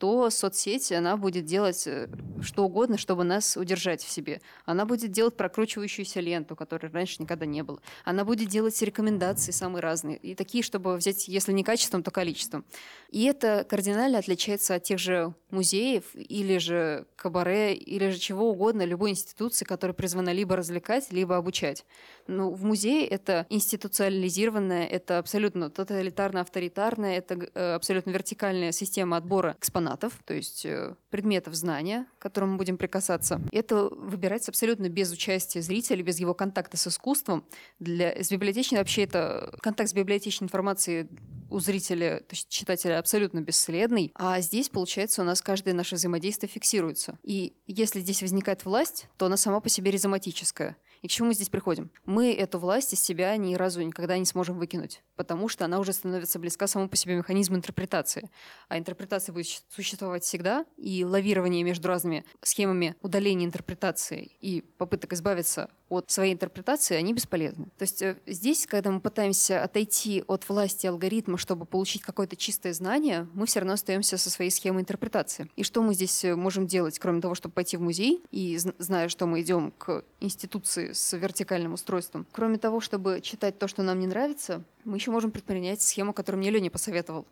[0.00, 2.08] то соцсеть, она будет делать э,
[2.40, 4.40] что угодно, чтобы нас удержать в себе.
[4.64, 7.80] Она будет делать прокручивающуюся ленту, которой раньше никогда не было.
[8.04, 10.16] Она будет делать рекомендации самые разные.
[10.16, 12.64] И такие, чтобы взять, если не качеством, то количеством.
[13.10, 18.84] И это кардинально отличается от тех же музеев или же кабаре, или же чего угодно,
[18.84, 21.84] любой институции, которая призвана либо развлекать, либо обучать.
[22.26, 29.89] Ну, в музее это институциализированное, это абсолютно тоталитарно-авторитарное, это э, абсолютно вертикальная система отбора экспонатов,
[30.24, 33.40] то есть э, предметов знания, к которым мы будем прикасаться.
[33.52, 37.44] Это выбирается абсолютно без участия зрителя, без его контакта с искусством.
[37.78, 41.08] Для, с библиотечной вообще это контакт с библиотечной информацией
[41.50, 44.12] у зрителя, то есть читателя, абсолютно бесследный.
[44.14, 47.18] А здесь, получается, у нас каждое наше взаимодействие фиксируется.
[47.22, 50.76] И если здесь возникает власть, то она сама по себе ризоматическая.
[51.02, 51.90] И к чему мы здесь приходим?
[52.04, 55.92] Мы эту власть из себя ни разу никогда не сможем выкинуть, потому что она уже
[55.92, 58.30] становится близка самому по себе механизму интерпретации.
[58.68, 65.70] А интерпретация будет существовать всегда, и лавирование между разными схемами удаления интерпретации и попыток избавиться
[65.90, 67.66] от своей интерпретации, они бесполезны.
[67.76, 72.72] То есть э, здесь, когда мы пытаемся отойти от власти алгоритма, чтобы получить какое-то чистое
[72.72, 75.50] знание, мы все равно остаемся со своей схемой интерпретации.
[75.56, 78.74] И что мы здесь э, можем делать, кроме того, чтобы пойти в музей и зн-
[78.78, 83.82] зная, что мы идем к институции с вертикальным устройством, кроме того, чтобы читать то, что
[83.82, 87.26] нам не нравится, мы еще можем предпринять схему, которую мне Леня посоветовал.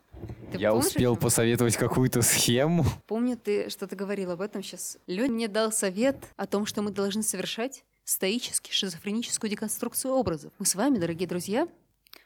[0.51, 1.21] Ты Я помнишь успел это?
[1.21, 2.85] посоветовать какую-то схему.
[3.07, 4.97] Помню, ты что-то говорил об этом сейчас.
[5.07, 10.51] Леня мне дал совет о том, что мы должны совершать стоически шизофреническую деконструкцию образов.
[10.57, 11.67] Мы с вами, дорогие друзья,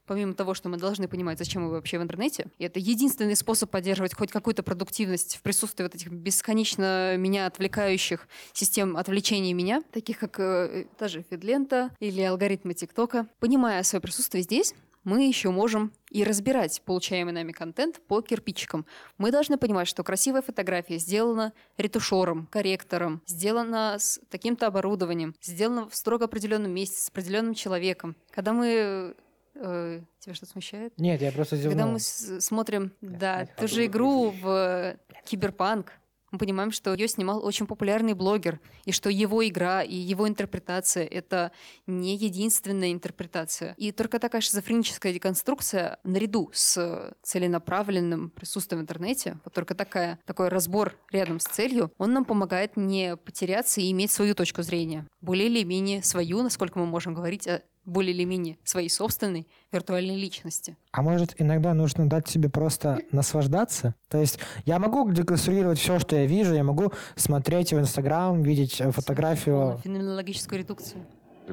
[0.06, 3.70] помимо того, что мы должны понимать, зачем мы вообще в интернете, и это единственный способ
[3.70, 10.20] поддерживать хоть какую-то продуктивность в присутствии вот этих бесконечно меня отвлекающих систем отвлечения меня, таких
[10.20, 13.28] как э, та же Фидлента или алгоритмы ТикТока.
[13.40, 14.74] Понимая свое присутствие здесь,
[15.04, 18.86] мы еще можем и разбирать получаемый нами контент по кирпичикам.
[19.18, 25.96] Мы должны понимать, что красивая фотография сделана ретушером, корректором, сделана с таким-то оборудованием, сделана в
[25.96, 28.16] строго определенном месте, с определенным человеком.
[28.32, 29.16] Когда мы...
[29.56, 30.94] э, тебя что смущает?
[30.98, 31.92] Нет, я просто Когда зевнул.
[31.94, 34.96] мы с- смотрим, да, блядь, ту же игру в
[35.26, 35.92] Киберпанк,
[36.34, 41.06] мы понимаем, что ее снимал очень популярный блогер, и что его игра и его интерпретация—
[41.12, 41.52] это
[41.86, 43.76] не единственная интерпретация.
[43.78, 50.50] И только такая шизофреническая деконструкция наряду с целенаправленным присутствием в интернете, вот только такая, такой
[50.50, 55.08] разбор рядом с целью, он нам помогает не потеряться и иметь свою точку зрения.
[55.22, 60.16] Более или менее свою, насколько мы можем говорить о более или менее своей собственной виртуальной
[60.16, 60.78] личности.
[60.92, 63.96] А может, иногда нужно дать себе просто наслаждаться?
[64.10, 68.80] То есть я могу деконструировать все, что я вижу, я могу смотреть в Инстаграм, видеть
[68.80, 69.80] э, фотографию.
[69.84, 71.06] Феноменологическую редукцию.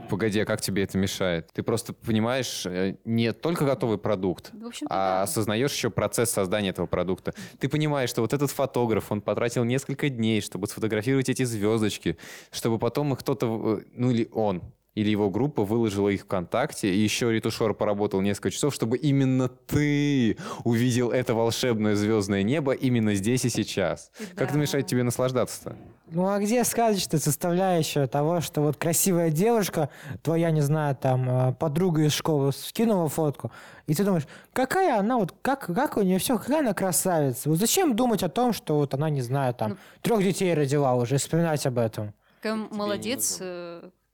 [0.09, 1.51] Погоди, а как тебе это мешает?
[1.53, 4.53] Ты просто понимаешь э, не только готовый продукт,
[4.89, 5.22] а да.
[5.22, 7.35] осознаешь еще процесс создания этого продукта.
[7.59, 12.16] Ты понимаешь, что вот этот фотограф, он потратил несколько дней, чтобы сфотографировать эти звездочки,
[12.53, 14.62] чтобы потом их кто-то, э, ну или он,
[14.95, 20.36] или его группа выложила их ВКонтакте, и еще ретушер поработал несколько часов, чтобы именно ты
[20.64, 24.11] увидел это волшебное звездное небо именно здесь и сейчас.
[24.34, 24.59] Как это Да.
[24.61, 25.76] мешает тебе наслаждаться-то?
[26.12, 29.91] Ну а где сказочная составляющая того, что вот красивая девушка,
[30.22, 33.53] твоя, не знаю, там, э, подруга из школы скинула фотку,
[33.86, 37.49] и ты думаешь, какая она, вот как, как у нее все, какая она красавица.
[37.49, 39.76] Вот зачем думать о том, что вот она, не знаю, там, Ну.
[40.03, 42.12] трех детей родила уже, и вспоминать об этом?
[42.43, 43.38] Молодец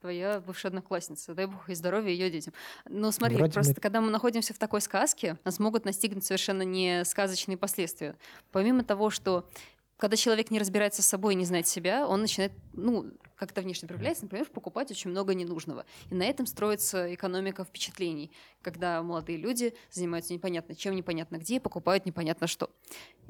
[0.07, 1.34] твоя бывшая одноклассница.
[1.34, 2.54] Дай бог ей здоровья ее детям.
[2.88, 6.62] Но смотри, Вроде просто мы- когда мы находимся в такой сказке, нас могут настигнуть совершенно
[6.62, 8.14] не сказочные последствия.
[8.52, 9.48] Помимо того, что
[9.96, 13.88] когда человек не разбирается с собой и не знает себя, он начинает, ну, как-то внешне
[13.88, 15.84] проявляется, например, покупать очень много ненужного.
[16.11, 18.30] И на этом строится экономика впечатлений,
[18.62, 22.70] когда молодые люди занимаются непонятно чем, непонятно где, и покупают непонятно что.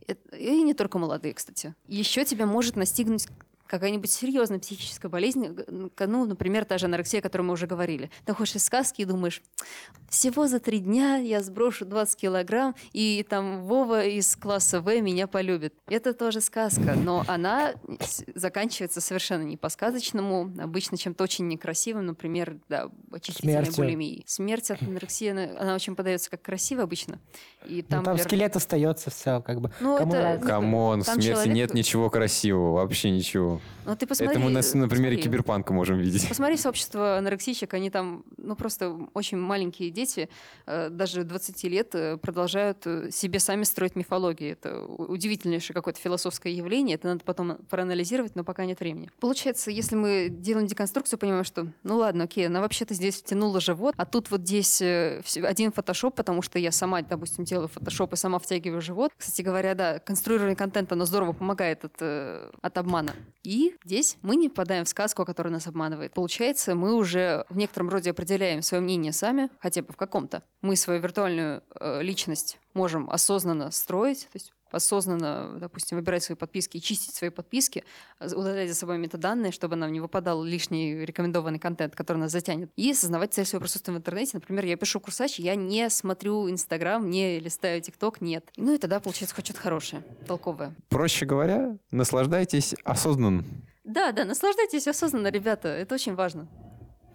[0.06, 1.74] Это- И не только молодые, кстати.
[1.88, 3.28] Еще тебя может настигнуть
[3.66, 8.10] какая-нибудь серьезная психическая болезнь, ну, например, та же анорексия, о которой мы уже говорили.
[8.24, 9.42] Ты ходишь из сказки и думаешь,
[10.08, 15.26] всего за три дня я сброшу 20 килограмм, и там Вова из класса В меня
[15.26, 15.74] полюбит.
[15.88, 17.74] Это тоже сказка, но она
[18.34, 23.84] заканчивается совершенно не по-сказочному, обычно чем-то очень некрасивым, например, да, очистительной Смертью.
[23.84, 24.22] булимией.
[24.26, 27.18] Смерть от анорексии, она, она очень подается как красиво обычно.
[27.66, 29.72] И Там, ну, там например, скелет остается все, как бы.
[29.80, 30.46] Ну, Кому это-?
[30.46, 33.55] Come on, в смерти человек- нет ничего красивого, вообще ничего.
[33.84, 36.28] Ну, ты посмотри, Это мы на, на примере киберпанка можем видеть.
[36.28, 40.28] Посмотри сообщество анорексичек, они там, ну, просто очень маленькие дети,
[40.66, 44.52] э, даже 20 лет, э, продолжают э, себе сами строить мифологии.
[44.52, 49.10] Это удивительнейшее какое-то философское явление, это надо потом проанализировать, но пока нет времени.
[49.20, 53.94] Получается, если мы делаем деконструкцию, понимаем, что, ну ладно, окей, она вообще-то здесь втянула живот,
[53.96, 58.38] а тут вот здесь один фотошоп, потому что я сама, допустим, делаю фотошоп и сама
[58.38, 59.12] втягиваю живот.
[59.16, 63.14] Кстати говоря, да, конструирование контента, оно здорово помогает от, от обмана.
[63.46, 66.12] И здесь мы не попадаем в сказку, которая нас обманывает.
[66.12, 70.42] Получается, мы уже в некотором роде определяем свое мнение сами, хотя бы в каком-то.
[70.62, 76.76] Мы свою виртуальную э, личность можем осознанно строить, то есть осознанно, допустим, выбирать свои подписки
[76.76, 77.84] и чистить свои подписки,
[78.20, 82.70] удалять за собой метаданные, чтобы нам не выпадал лишний рекомендованный контент, который нас затянет.
[82.76, 84.32] И осознавать цель своего присутствия в интернете.
[84.34, 88.48] Например, я пишу курсач, я не смотрю Инстаграм, не листаю ТикТок, нет.
[88.56, 90.74] Ну и тогда получается хоть что-то хорошее, толковое.
[90.88, 93.44] Проще говоря, наслаждайтесь осознанно.
[93.84, 96.48] Да, да, наслаждайтесь осознанно, ребята, это очень важно.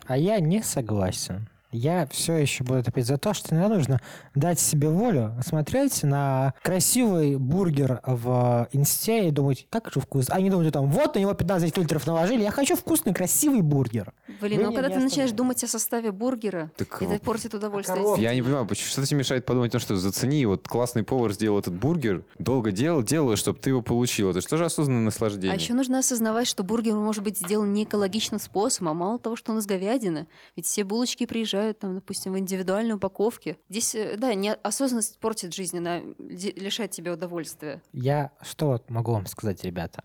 [0.05, 1.47] А я не согласен.
[1.71, 4.01] Я все еще буду топить за то, что иногда нужно
[4.35, 10.35] дать себе волю, смотреть на красивый бургер в инсте и думать, как же вкусно.
[10.35, 14.13] А не думать там, вот на него 15 фильтров наложили, я хочу вкусный красивый бургер.
[14.41, 17.95] Блин, Вы ну когда ты начинаешь думать о составе бургера, Так, это портит удовольствие.
[17.97, 18.21] коробки?
[18.21, 21.59] Я не понимаю, почему- что тебе мешает подумать том, что зацени, вот классный повар сделал
[21.59, 24.29] этот бургер, долго делал, делал, чтобы ты его получил.
[24.31, 25.51] Это что же осознанное наслаждение?
[25.51, 29.35] А еще нужно осознавать, что бургер может быть сделан не экологичным способом, а мало того,
[29.35, 30.27] что он из говядины.
[30.55, 33.57] Ведь все булочки приезжают, там, допустим, в индивидуальной упаковке.
[33.69, 37.81] Здесь, э, да, не, осознанность портит жизнь, она лишает тебя удовольствия.
[37.93, 40.03] Я что могу вам сказать, ребята?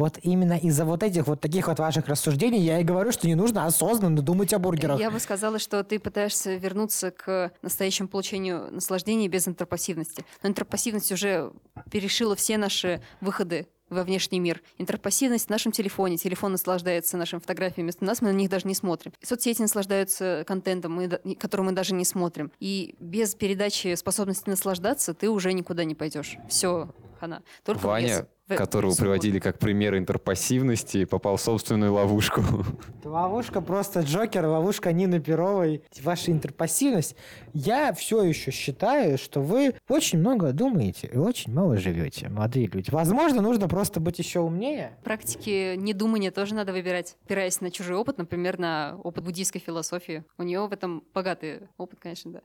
[0.00, 3.34] Вот именно из-за вот этих вот таких вот ваших рассуждений я и говорю, что не
[3.34, 4.98] нужно осознанно думать о бургерах.
[4.98, 10.24] Я бы сказала, что ты пытаешься вернуться к настоящему получению наслаждения без интерпассивности.
[10.42, 11.52] Но интерпассивность уже
[11.90, 14.62] перешила все наши выходы во внешний мир.
[14.78, 16.16] Интерпассивность в нашем телефоне.
[16.16, 19.12] Телефон наслаждается нашими фотографиями вместо нас, мы на них даже не смотрим.
[19.22, 22.52] Соцсети наслаждаются контентом, мы, который мы даже не смотрим.
[22.60, 26.36] И без передачи способности наслаждаться ты уже никуда не пойдешь.
[26.48, 27.42] Все, хана.
[27.64, 28.26] Только Ваня, без-
[28.56, 32.42] которого приводили как пример интерпассивности, попал в собственную ловушку.
[33.04, 35.82] Ловушка просто Джокер, ловушка Нины Перовой.
[36.02, 37.16] Ваша интерпассивность.
[37.52, 42.90] Я все еще считаю, что вы очень много думаете и очень мало живете, молодые люди.
[42.90, 44.92] Возможно, нужно просто быть еще умнее.
[45.04, 50.24] Практики недумания тоже надо выбирать, опираясь на чужой опыт, например, на опыт буддийской философии.
[50.38, 52.40] У нее в этом богатый опыт, конечно, да.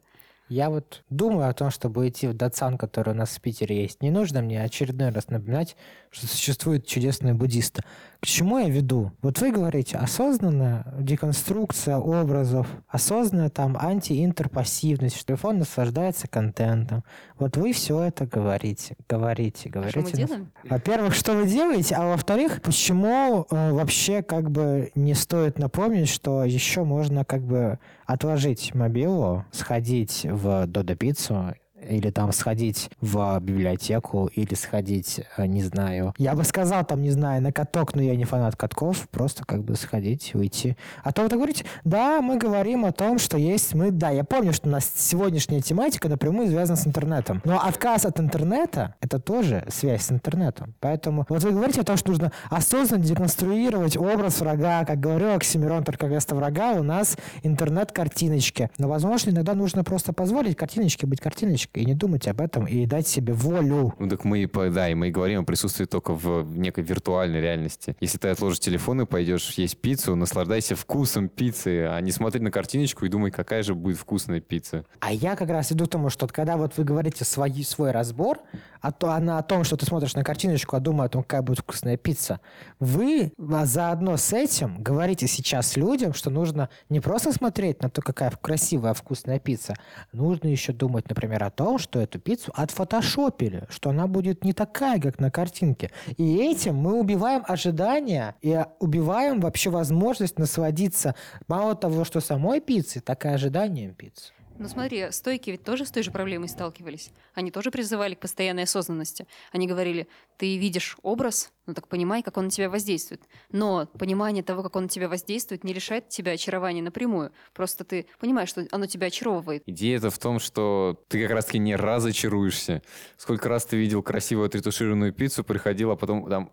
[0.48, 4.04] Я вот думаю о том, чтобы идти в Датсан, который у нас в Питере есть.
[4.04, 5.76] Не нужно мне очередной раз напоминать,
[6.12, 7.82] что существуют чудесные буддисты.
[8.20, 9.12] К чему я веду?
[9.22, 17.04] Вот вы говорите, осознанная деконструкция образов, осознанная там антиинтерпассивность, что телефон наслаждается контентом.
[17.39, 20.00] Вот вы все это говорите, говорите, А говорите.
[20.02, 20.52] что мы делаем?
[20.64, 26.43] Во-первых, что вы делаете, а во-вторых, почему э, вообще как бы не стоит напомнить, что
[26.43, 31.56] еще можно как бы отложить мобилу, сходить в Додо Пиццу
[31.90, 36.14] или там сходить в библиотеку, или сходить, э, не знаю.
[36.18, 39.64] Я бы сказал, там, не знаю, на каток, но я не фанат катков, просто как
[39.64, 40.76] бы сходить, уйти.
[41.04, 44.24] А то вы так говорите, да, мы говорим о том, что есть мы, да, я
[44.24, 47.42] помню, что у нас сегодняшняя тематика напрямую связана с интернетом.
[47.46, 50.74] Но отказ от интернета— это тоже связь с интернетом.
[50.80, 54.86] Поэтому вот вы говорите о том, что нужно осознанно деконструировать образ врага.
[54.86, 58.70] Как говорил Оксимирон, только вместо врага у нас интернет-картиночки.
[58.78, 62.86] Но, возможно, иногда нужно просто позволить картиночке быть картиночкой и не думать об этом, и
[62.86, 63.93] дать себе волю.
[63.99, 67.95] Ну так мы да, и мы говорим о присутствии только в некой виртуальной реальности.
[67.99, 72.51] Если ты отложишь телефон и пойдешь есть пиццу, наслаждайся вкусом пиццы, а не смотри на
[72.51, 74.86] картиночку и думай, какая же будет вкусная пицца.
[74.99, 78.39] А я как раз иду к тому, что когда вот вы говорите свой, свой разбор,
[78.82, 81.41] а то она о том, что ты смотришь на картиночку, а думаю о том, какая
[81.41, 82.39] будет вкусная пицца,
[82.80, 83.32] вы
[83.63, 88.93] заодно с этим говорите сейчас людям, что нужно не просто смотреть на то, какая красивая
[88.93, 89.73] вкусная пицца,
[90.11, 94.99] нужно еще думать, например, о том, что эту пиццу отфотошопили, что она будет не такая,
[94.99, 95.91] как на картинке.
[96.18, 101.16] И этим мы убиваем ожидания и убиваем вообще возможность насладиться
[101.47, 104.32] мало того, что самой пиццей, так и ожиданием пиццы.
[104.58, 107.12] Ну смотри, стойки ведь тоже с той же проблемой сталкивались.
[107.34, 109.28] Они тоже призывали к постоянной осознанности.
[109.51, 113.22] Они говорили, ты видишь образ, ну так понимай, как он на тебя воздействует.
[113.51, 117.32] Но понимание того, как он на тебя воздействует, не лишает тебя очарования напрямую.
[117.53, 119.64] Просто ты понимаешь, что оно тебя очаровывает.
[119.66, 122.82] Идея-то в том, что ты как раз-таки не разочаруешься.
[123.18, 126.51] Сколько раз ты видел красивую отретушированную пиццу, приходил, а потом там...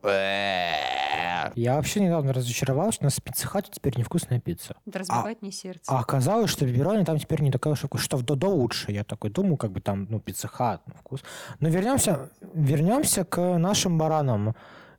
[1.47, 1.53] «Э-э-э».
[1.61, 3.23] Я вообще недавно разочаровался, что у нас в
[3.71, 4.77] теперь невкусная пицца.
[4.87, 5.83] Это разбивает мне сердце.
[5.87, 8.93] А оказалось, что пепперони там теперь не такая уж вкус- что в Додо лучше.
[8.93, 11.23] Я такой думаю, как бы там, ну, пицца хат, ну, вкус.
[11.61, 14.55] Но вернемся, вернемся к нашим баранам.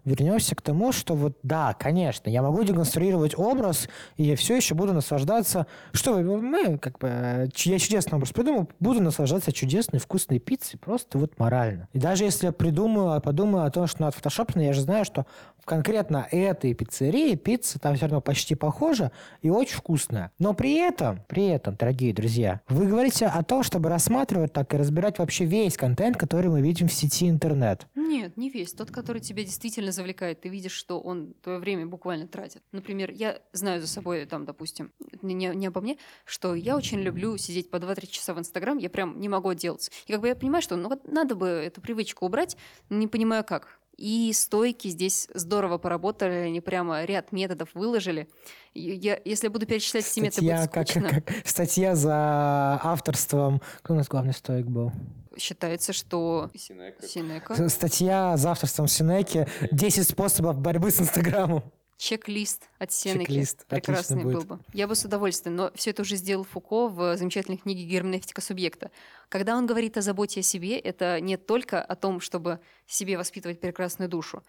[0.05, 3.87] Вернемся к тому, что вот да, конечно, я могу деконструировать образ,
[4.17, 5.65] и я все еще буду наслаждаться.
[5.93, 10.77] Что вы, мы, как бы, э, я чудесный образ придумал, буду наслаждаться чудесной вкусной пиццей,
[10.77, 11.87] просто вот морально.
[11.93, 15.25] И даже если я придумаю, подумаю о том, что надо фотошопно, я же знаю, что
[15.63, 20.31] в конкретно этой пиццерии пицца там все равно почти похожа и очень вкусная.
[20.37, 24.77] Но при этом, при этом, дорогие друзья, вы говорите о том, чтобы рассматривать так и
[24.77, 27.87] разбирать вообще весь контент, который мы видим в сети интернет.
[27.95, 28.73] Нет, не весь.
[28.73, 30.41] Тот, который тебя действительно завлекает.
[30.41, 32.61] Ты видишь, что он твое время буквально тратит.
[32.71, 34.91] Например, я знаю за собой, там, допустим,
[35.21, 38.89] не, не обо мне, что я очень люблю сидеть по 2-3 часа в Инстаграм, я
[38.89, 39.91] прям не могу отделаться.
[40.07, 42.57] И как бы я понимаю, что ну вот надо бы эту привычку убрать,
[42.89, 43.79] не понимаю как.
[43.97, 48.27] И стойки здесь здорово поработали, они прямо ряд методов выложили.
[48.73, 51.09] Я, если я буду перечислять все методы, Статья, будет как, скучно.
[51.09, 53.61] как- статья за авторством...
[53.83, 54.91] Кто у нас главный стоик был?
[55.37, 57.55] Считается, что Синека.
[57.55, 61.63] С- Статья за авторством Синеки «10 способов борьбы с Инстаграмом».
[61.97, 63.19] Чек-лист от Сенеки.
[63.27, 63.65] Чек-лист.
[63.67, 64.47] Прекрасный Отлично был будет.
[64.47, 64.59] бы.
[64.73, 68.91] Я бы с удовольствием, но все это уже сделал Фуко в замечательной книге «Герменевтика субъекта».
[69.33, 73.59] Когда он говорит о заботе о себе, это не только о том, чтобы себе воспитывать
[73.59, 74.43] прекрасную душу.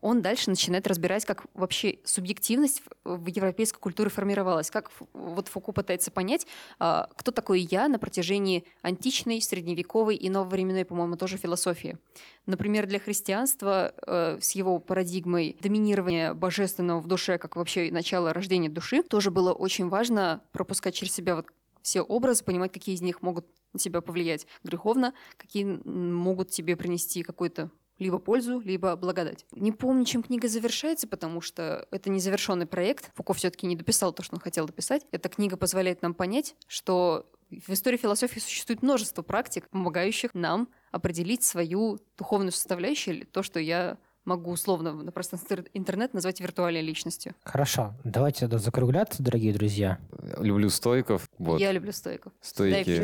[0.00, 6.10] Он дальше начинает разбирать, как вообще субъективность в европейской культуре формировалась, как вот Фуко пытается
[6.10, 6.46] понять,
[6.78, 11.98] а, кто такой я на протяжении античной, средневековой и нововременной, по-моему, тоже философии.
[12.46, 18.70] Например, для христианства э, с его парадигмой доминирования божественного в душе, как вообще начало рождения
[18.70, 21.48] души, тоже было очень важно пропускать через себя вот
[21.82, 27.22] все образы, понимать, какие из них могут на тебя повлиять греховно, какие могут тебе принести
[27.22, 29.46] какую-то либо пользу, либо благодать.
[29.52, 33.10] Не помню, чем книга завершается, потому что это незавершенный проект.
[33.14, 35.06] Фуко все-таки не дописал то, что он хотел дописать.
[35.12, 41.44] Эта книга позволяет нам понять, что в истории философии существует множество практик, помогающих нам определить
[41.44, 47.34] свою духовную составляющую, или то, что я могу условно на пространстве интернет назвать виртуальной личностью.
[47.44, 49.98] Хорошо, давайте тогда закругляться, дорогие друзья.
[50.38, 51.28] Люблю стойков.
[51.38, 51.60] Вот.
[51.60, 52.32] Я люблю стойков.
[52.40, 53.02] Стойки.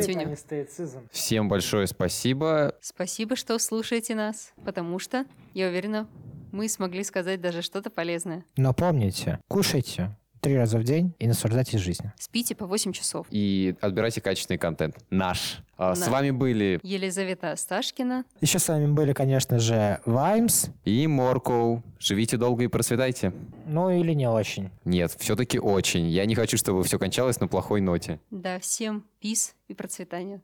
[1.11, 2.75] Всем большое спасибо.
[2.81, 6.07] Спасибо, что слушаете нас, потому что, я уверена,
[6.51, 8.45] мы смогли сказать даже что-то полезное.
[8.57, 12.13] Но помните, кушайте три раза в день и наслаждайтесь жизнью.
[12.17, 13.27] Спите по 8 часов.
[13.29, 14.95] И отбирайте качественный контент.
[15.09, 15.59] Наш.
[15.77, 18.25] А, С вами были Елизавета Сташкина.
[18.41, 21.83] Еще с вами были, конечно же, Ваймс, и Моркоу.
[21.99, 23.33] Живите долго и процветайте.
[23.65, 24.69] ну или не очень.
[24.85, 26.07] Нет, все-таки очень.
[26.09, 28.19] Я не хочу, чтобы все кончалось на плохой ноте.
[28.31, 30.41] Да, всем пис и процветания.